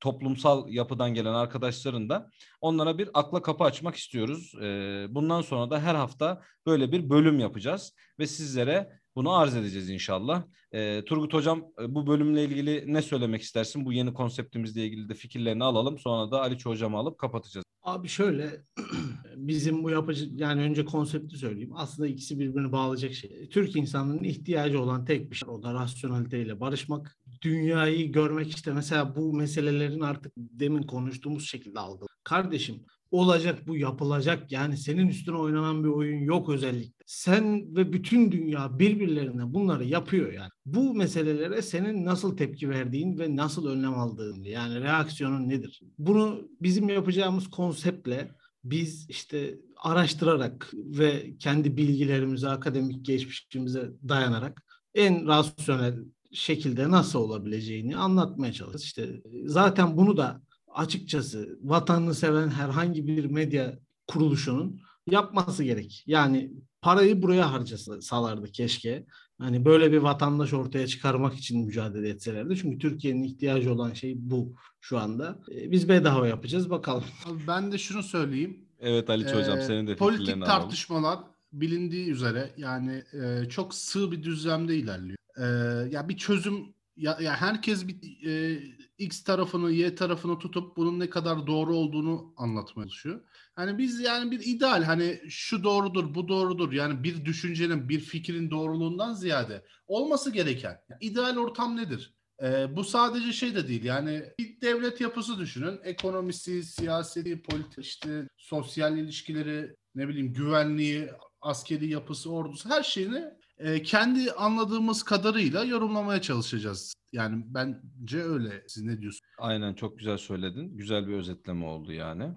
toplumsal 0.00 0.68
yapıdan 0.68 1.14
gelen 1.14 1.32
arkadaşların 1.34 2.08
da 2.08 2.30
onlara 2.60 2.98
bir 2.98 3.08
akla 3.14 3.42
kapı 3.42 3.64
açmak 3.64 3.96
istiyoruz. 3.96 4.54
E, 4.62 4.66
bundan 5.10 5.42
sonra 5.42 5.70
da 5.70 5.80
her 5.80 5.94
hafta 5.94 6.42
böyle 6.66 6.92
bir 6.92 7.10
bölüm 7.10 7.38
yapacağız 7.38 7.94
ve 8.18 8.26
sizlere 8.26 9.00
bunu 9.18 9.32
arz 9.32 9.56
edeceğiz 9.56 9.90
inşallah. 9.90 10.42
E, 10.72 11.04
Turgut 11.04 11.34
Hocam 11.34 11.64
e, 11.82 11.94
bu 11.94 12.06
bölümle 12.06 12.44
ilgili 12.44 12.84
ne 12.86 13.02
söylemek 13.02 13.42
istersin? 13.42 13.84
Bu 13.84 13.92
yeni 13.92 14.14
konseptimizle 14.14 14.86
ilgili 14.86 15.08
de 15.08 15.14
fikirlerini 15.14 15.64
alalım. 15.64 15.98
Sonra 15.98 16.30
da 16.30 16.40
Ali 16.40 16.64
Hocam'ı 16.64 16.98
alıp 16.98 17.18
kapatacağız. 17.18 17.64
Abi 17.82 18.08
şöyle 18.08 18.62
bizim 19.36 19.84
bu 19.84 19.90
yapıcı 19.90 20.30
yani 20.34 20.62
önce 20.62 20.84
konsepti 20.84 21.36
söyleyeyim. 21.36 21.72
Aslında 21.74 22.08
ikisi 22.08 22.38
birbirini 22.38 22.72
bağlayacak 22.72 23.12
şey. 23.12 23.48
Türk 23.48 23.76
insanının 23.76 24.24
ihtiyacı 24.24 24.82
olan 24.82 25.04
tek 25.04 25.30
bir 25.30 25.36
şey. 25.36 25.48
O 25.48 25.62
da 25.62 25.74
rasyoneliteyle 25.74 26.60
barışmak. 26.60 27.16
Dünyayı 27.42 28.12
görmek 28.12 28.54
işte 28.54 28.72
mesela 28.72 29.16
bu 29.16 29.32
meselelerin 29.32 30.00
artık 30.00 30.32
demin 30.36 30.82
konuştuğumuz 30.82 31.48
şekilde 31.48 31.80
algı. 31.80 32.06
Kardeşim 32.24 32.84
olacak 33.10 33.66
bu 33.66 33.76
yapılacak 33.76 34.52
yani 34.52 34.76
senin 34.76 35.08
üstüne 35.08 35.36
oynanan 35.36 35.84
bir 35.84 35.88
oyun 35.88 36.20
yok 36.20 36.48
özellikle. 36.48 37.04
Sen 37.06 37.76
ve 37.76 37.92
bütün 37.92 38.32
dünya 38.32 38.78
birbirlerine 38.78 39.54
bunları 39.54 39.84
yapıyor 39.84 40.32
yani. 40.32 40.50
Bu 40.66 40.94
meselelere 40.94 41.62
senin 41.62 42.04
nasıl 42.04 42.36
tepki 42.36 42.68
verdiğin 42.70 43.18
ve 43.18 43.36
nasıl 43.36 43.66
önlem 43.66 43.94
aldığın 43.94 44.42
yani 44.42 44.80
reaksiyonun 44.80 45.48
nedir? 45.48 45.80
Bunu 45.98 46.48
bizim 46.60 46.88
yapacağımız 46.88 47.50
konseptle 47.50 48.30
biz 48.64 49.06
işte 49.10 49.58
araştırarak 49.76 50.70
ve 50.74 51.36
kendi 51.38 51.76
bilgilerimize, 51.76 52.48
akademik 52.48 53.04
geçmişimize 53.04 53.90
dayanarak 54.08 54.62
en 54.94 55.26
rasyonel 55.26 55.98
şekilde 56.32 56.90
nasıl 56.90 57.18
olabileceğini 57.18 57.96
anlatmaya 57.96 58.52
çalışıyoruz. 58.52 58.84
İşte 58.84 59.22
zaten 59.44 59.96
bunu 59.96 60.16
da 60.16 60.42
açıkçası 60.74 61.58
vatanını 61.62 62.14
seven 62.14 62.48
herhangi 62.48 63.06
bir 63.06 63.24
medya 63.24 63.78
kuruluşunun 64.06 64.80
yapması 65.10 65.64
gerek. 65.64 66.04
Yani 66.06 66.52
parayı 66.82 67.22
buraya 67.22 67.52
harcasalardı 67.52 68.52
keşke. 68.52 69.06
Hani 69.38 69.64
böyle 69.64 69.92
bir 69.92 69.98
vatandaş 69.98 70.52
ortaya 70.52 70.86
çıkarmak 70.86 71.34
için 71.34 71.66
mücadele 71.66 72.08
etselerdi. 72.08 72.56
Çünkü 72.56 72.78
Türkiye'nin 72.78 73.22
ihtiyacı 73.22 73.72
olan 73.72 73.92
şey 73.92 74.14
bu 74.18 74.54
şu 74.80 74.98
anda. 74.98 75.38
Ee, 75.50 75.70
biz 75.70 75.88
bedava 75.88 76.28
yapacağız 76.28 76.70
bakalım. 76.70 77.04
Ben 77.48 77.72
de 77.72 77.78
şunu 77.78 78.02
söyleyeyim. 78.02 78.64
Evet 78.80 79.10
Ali 79.10 79.24
ee, 79.24 79.34
Hocam 79.34 79.60
senin 79.60 79.86
de 79.86 79.96
Politik 79.96 80.44
tartışmalar 80.44 81.12
alalım. 81.12 81.28
bilindiği 81.52 82.10
üzere 82.10 82.50
yani 82.56 83.02
e, 83.12 83.48
çok 83.48 83.74
sığ 83.74 84.12
bir 84.12 84.22
düzlemde 84.22 84.76
ilerliyor. 84.76 85.18
E, 85.38 85.44
ya 85.90 86.08
bir 86.08 86.16
çözüm 86.16 86.74
ya, 86.98 87.18
ya 87.20 87.40
herkes 87.40 87.88
bir 87.88 88.26
e, 88.26 88.62
X 88.98 89.24
tarafını 89.24 89.70
Y 89.70 89.94
tarafını 89.94 90.38
tutup 90.38 90.76
bunun 90.76 91.00
ne 91.00 91.10
kadar 91.10 91.46
doğru 91.46 91.76
olduğunu 91.76 92.34
anlatmaya 92.36 92.88
çalışıyor. 92.88 93.20
Hani 93.54 93.78
biz 93.78 94.00
yani 94.00 94.30
bir 94.30 94.40
ideal 94.40 94.82
hani 94.82 95.20
şu 95.28 95.64
doğrudur 95.64 96.14
bu 96.14 96.28
doğrudur 96.28 96.72
yani 96.72 97.04
bir 97.04 97.24
düşüncenin 97.24 97.88
bir 97.88 98.00
fikrin 98.00 98.50
doğruluğundan 98.50 99.14
ziyade 99.14 99.64
olması 99.86 100.30
gereken 100.30 100.80
ideal 101.00 101.36
ortam 101.36 101.76
nedir? 101.76 102.14
Ee, 102.42 102.76
bu 102.76 102.84
sadece 102.84 103.32
şey 103.32 103.54
de 103.54 103.68
değil 103.68 103.84
yani 103.84 104.22
bir 104.38 104.60
devlet 104.60 105.00
yapısı 105.00 105.38
düşünün 105.38 105.80
ekonomisi, 105.84 106.62
siyaseti, 106.62 107.42
politik 107.42 107.84
işte 107.84 108.28
sosyal 108.36 108.98
ilişkileri 108.98 109.76
ne 109.94 110.08
bileyim 110.08 110.32
güvenliği, 110.32 111.08
askeri 111.40 111.88
yapısı, 111.88 112.32
ordusu 112.32 112.68
her 112.70 112.82
şeyini 112.82 113.24
e, 113.58 113.82
kendi 113.82 114.32
anladığımız 114.32 115.02
kadarıyla 115.02 115.64
yorumlamaya 115.64 116.22
çalışacağız. 116.22 116.94
Yani 117.12 117.44
bence 117.46 118.22
öyle. 118.22 118.64
Siz 118.68 118.82
ne 118.82 119.00
diyorsunuz? 119.00 119.20
Aynen 119.38 119.74
çok 119.74 119.98
güzel 119.98 120.18
söyledin. 120.18 120.76
Güzel 120.76 121.08
bir 121.08 121.12
özetleme 121.12 121.64
oldu 121.64 121.92
yani. 121.92 122.32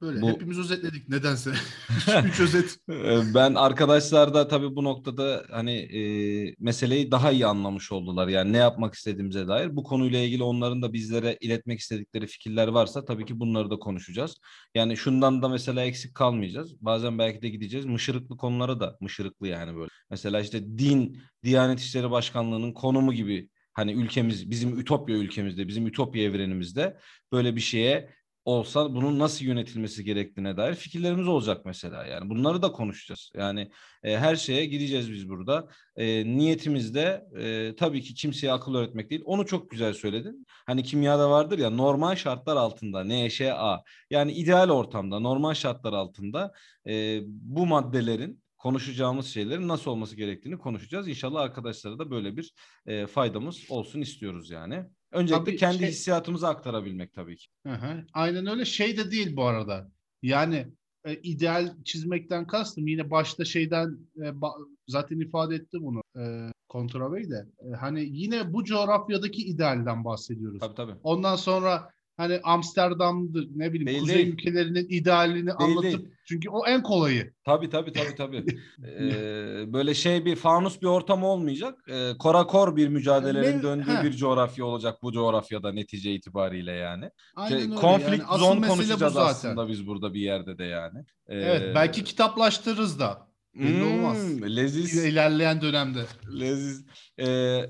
Böyle 0.00 0.22
Bu- 0.22 0.28
hepimiz 0.28 0.58
özetledik 0.58 1.08
nedense. 1.08 1.52
Üç 2.24 2.40
özet. 2.40 2.76
Ee, 2.90 3.20
Ben 3.34 3.54
arkadaşlar 3.54 4.34
da 4.34 4.48
tabii 4.48 4.76
bu 4.76 4.84
noktada 4.84 5.44
hani 5.50 5.72
e, 5.72 6.54
meseleyi 6.58 7.10
daha 7.10 7.32
iyi 7.32 7.46
anlamış 7.46 7.92
oldular. 7.92 8.28
Yani 8.28 8.52
ne 8.52 8.56
yapmak 8.56 8.94
istediğimize 8.94 9.48
dair. 9.48 9.76
Bu 9.76 9.82
konuyla 9.82 10.18
ilgili 10.18 10.42
onların 10.42 10.82
da 10.82 10.92
bizlere 10.92 11.38
iletmek 11.40 11.80
istedikleri 11.80 12.26
fikirler 12.26 12.68
varsa 12.68 13.04
tabii 13.04 13.24
ki 13.26 13.40
bunları 13.40 13.70
da 13.70 13.76
konuşacağız. 13.78 14.36
Yani 14.74 14.96
şundan 14.96 15.42
da 15.42 15.48
mesela 15.48 15.84
eksik 15.84 16.14
kalmayacağız. 16.14 16.82
Bazen 16.82 17.18
belki 17.18 17.42
de 17.42 17.48
gideceğiz. 17.48 17.86
Mışırıklı 17.86 18.36
konulara 18.36 18.80
da 18.80 18.96
mışırıklı 19.00 19.48
yani 19.48 19.76
böyle. 19.76 19.88
Mesela 20.10 20.40
işte 20.40 20.78
din, 20.78 21.18
Diyanet 21.44 21.80
İşleri 21.80 22.10
Başkanlığı'nın 22.10 22.72
konumu 22.72 23.12
gibi 23.12 23.48
hani 23.72 23.92
ülkemiz, 23.92 24.50
bizim 24.50 24.80
Ütopya 24.80 25.16
ülkemizde, 25.16 25.68
bizim 25.68 25.86
Ütopya 25.86 26.22
evrenimizde 26.22 26.98
böyle 27.32 27.56
bir 27.56 27.60
şeye 27.60 28.10
olsa 28.46 28.94
bunun 28.94 29.18
nasıl 29.18 29.44
yönetilmesi 29.44 30.04
gerektiğine 30.04 30.56
dair 30.56 30.74
fikirlerimiz 30.74 31.28
olacak 31.28 31.62
mesela. 31.64 32.06
Yani 32.06 32.30
bunları 32.30 32.62
da 32.62 32.72
konuşacağız. 32.72 33.32
Yani 33.34 33.70
e, 34.02 34.18
her 34.18 34.36
şeye 34.36 34.66
gireceğiz 34.66 35.12
biz 35.12 35.28
burada. 35.28 35.68
E, 35.96 36.24
niyetimiz 36.24 36.94
de 36.94 37.26
e, 37.38 37.76
tabii 37.76 38.02
ki 38.02 38.14
kimseye 38.14 38.52
akıl 38.52 38.74
öğretmek 38.74 39.10
değil. 39.10 39.22
Onu 39.24 39.46
çok 39.46 39.70
güzel 39.70 39.94
söyledin. 39.94 40.46
Hani 40.66 40.82
kimyada 40.82 41.30
vardır 41.30 41.58
ya 41.58 41.70
normal 41.70 42.14
şartlar 42.14 42.56
altında 42.56 43.04
NŞA 43.04 43.82
yani 44.10 44.32
ideal 44.32 44.70
ortamda 44.70 45.18
normal 45.18 45.54
şartlar 45.54 45.92
altında 45.92 46.52
e, 46.88 47.20
bu 47.26 47.66
maddelerin 47.66 48.42
konuşacağımız 48.58 49.26
şeylerin 49.26 49.68
nasıl 49.68 49.90
olması 49.90 50.16
gerektiğini 50.16 50.58
konuşacağız. 50.58 51.08
İnşallah 51.08 51.40
arkadaşlara 51.40 51.98
da 51.98 52.10
böyle 52.10 52.36
bir 52.36 52.52
e, 52.86 53.06
faydamız 53.06 53.64
olsun 53.68 54.00
istiyoruz 54.00 54.50
yani. 54.50 54.84
Öncelikle 55.12 55.44
Tabii 55.44 55.56
kendi 55.56 55.78
şey- 55.78 55.88
hissiyatımızı 55.88 56.48
aktarabilmek 56.48 57.12
tabii 57.14 57.36
ki. 57.36 57.46
Hı 57.66 57.72
hı. 57.72 58.04
Aynen 58.12 58.46
öyle 58.46 58.64
şey 58.64 58.96
de 58.96 59.10
değil 59.10 59.36
bu 59.36 59.44
arada. 59.44 59.90
Yani 60.22 60.66
e, 61.04 61.14
ideal 61.14 61.74
çizmekten 61.84 62.46
kastım 62.46 62.86
yine 62.86 63.10
başta 63.10 63.44
şeyden 63.44 63.98
e, 64.16 64.20
ba- 64.20 64.68
zaten 64.88 65.20
ifade 65.20 65.54
etti 65.54 65.78
bunu 65.80 66.02
e, 66.18 66.52
Kontra 66.68 67.12
Bey 67.12 67.30
de. 67.30 67.46
E, 67.60 67.74
hani 67.76 68.04
yine 68.04 68.52
bu 68.52 68.64
coğrafyadaki 68.64 69.42
idealden 69.42 70.04
bahsediyoruz. 70.04 70.60
Tabii 70.60 70.74
tabii. 70.74 70.94
Ondan 71.02 71.36
sonra 71.36 71.90
hani 72.16 72.40
Amsterdam'dır 72.44 73.48
ne 73.54 73.68
bileyim 73.72 73.86
Değil, 73.86 74.00
kuzey 74.00 74.16
değil. 74.16 74.32
ülkelerinin 74.32 74.86
idealini 74.88 75.52
anlatıp 75.52 75.82
değil. 75.82 76.08
çünkü 76.24 76.48
o 76.50 76.66
en 76.66 76.82
kolayı. 76.82 77.32
Tabii 77.44 77.70
tabii 77.70 77.92
tabii 77.92 78.14
tabii. 78.16 78.44
Ee, 79.00 79.72
böyle 79.72 79.94
şey 79.94 80.24
bir 80.24 80.36
fanus 80.36 80.82
bir 80.82 80.86
ortam 80.86 81.24
olmayacak. 81.24 81.74
Ee, 81.88 82.12
korakor 82.18 82.76
bir 82.76 82.88
mücadelelerin 82.88 83.58
Ne- 83.58 83.62
döndüğü 83.62 83.90
ha. 83.90 84.04
bir 84.04 84.12
coğrafya 84.12 84.64
olacak 84.64 84.98
bu 85.02 85.12
coğrafyada 85.12 85.72
netice 85.72 86.12
itibariyle 86.14 86.72
yani. 86.72 87.10
Aynen 87.36 87.56
Şey, 87.56 87.66
öyle. 87.66 87.74
konflikt 87.74 88.24
Yani 88.30 88.38
zone 88.40 88.66
konuşacağız 88.68 89.12
zaten. 89.12 89.30
aslında 89.30 89.68
biz 89.68 89.86
burada 89.86 90.14
bir 90.14 90.20
yerde 90.20 90.58
de 90.58 90.64
yani. 90.64 90.98
Ee, 91.28 91.36
Evet 91.36 91.74
belki 91.74 92.04
kitaplaştırırız 92.04 93.00
da 93.00 93.28
belli 93.54 93.82
olmaz. 93.84 94.16
hmm, 94.22 94.56
Leziz. 94.56 95.04
ilerleyen 95.04 95.60
dönemde. 95.60 96.00
Leziz. 96.40 96.84
Ee, 97.18 97.60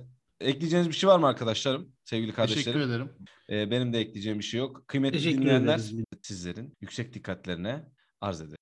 ekleyeceğiniz 0.41 0.89
bir 0.89 0.95
şey 0.95 1.09
var 1.11 1.19
mı 1.19 1.27
arkadaşlarım? 1.27 1.96
Sevgili 2.07 2.35
Teşekkür 2.35 2.37
kardeşlerim. 2.37 2.81
ederim. 2.81 3.13
Ee, 3.51 3.71
benim 3.71 3.93
de 3.93 3.99
ekleyeceğim 3.99 4.39
bir 4.39 4.45
şey 4.45 4.61
yok. 4.61 4.85
Kıymetli 4.89 5.19
Teşekkür 5.19 5.39
dinleyenler 5.43 5.75
ederiz. 5.75 5.95
sizlerin 6.23 6.75
yüksek 6.81 7.15
dikkatlerine 7.15 7.85
arz 8.21 8.41
ederim. 8.41 8.56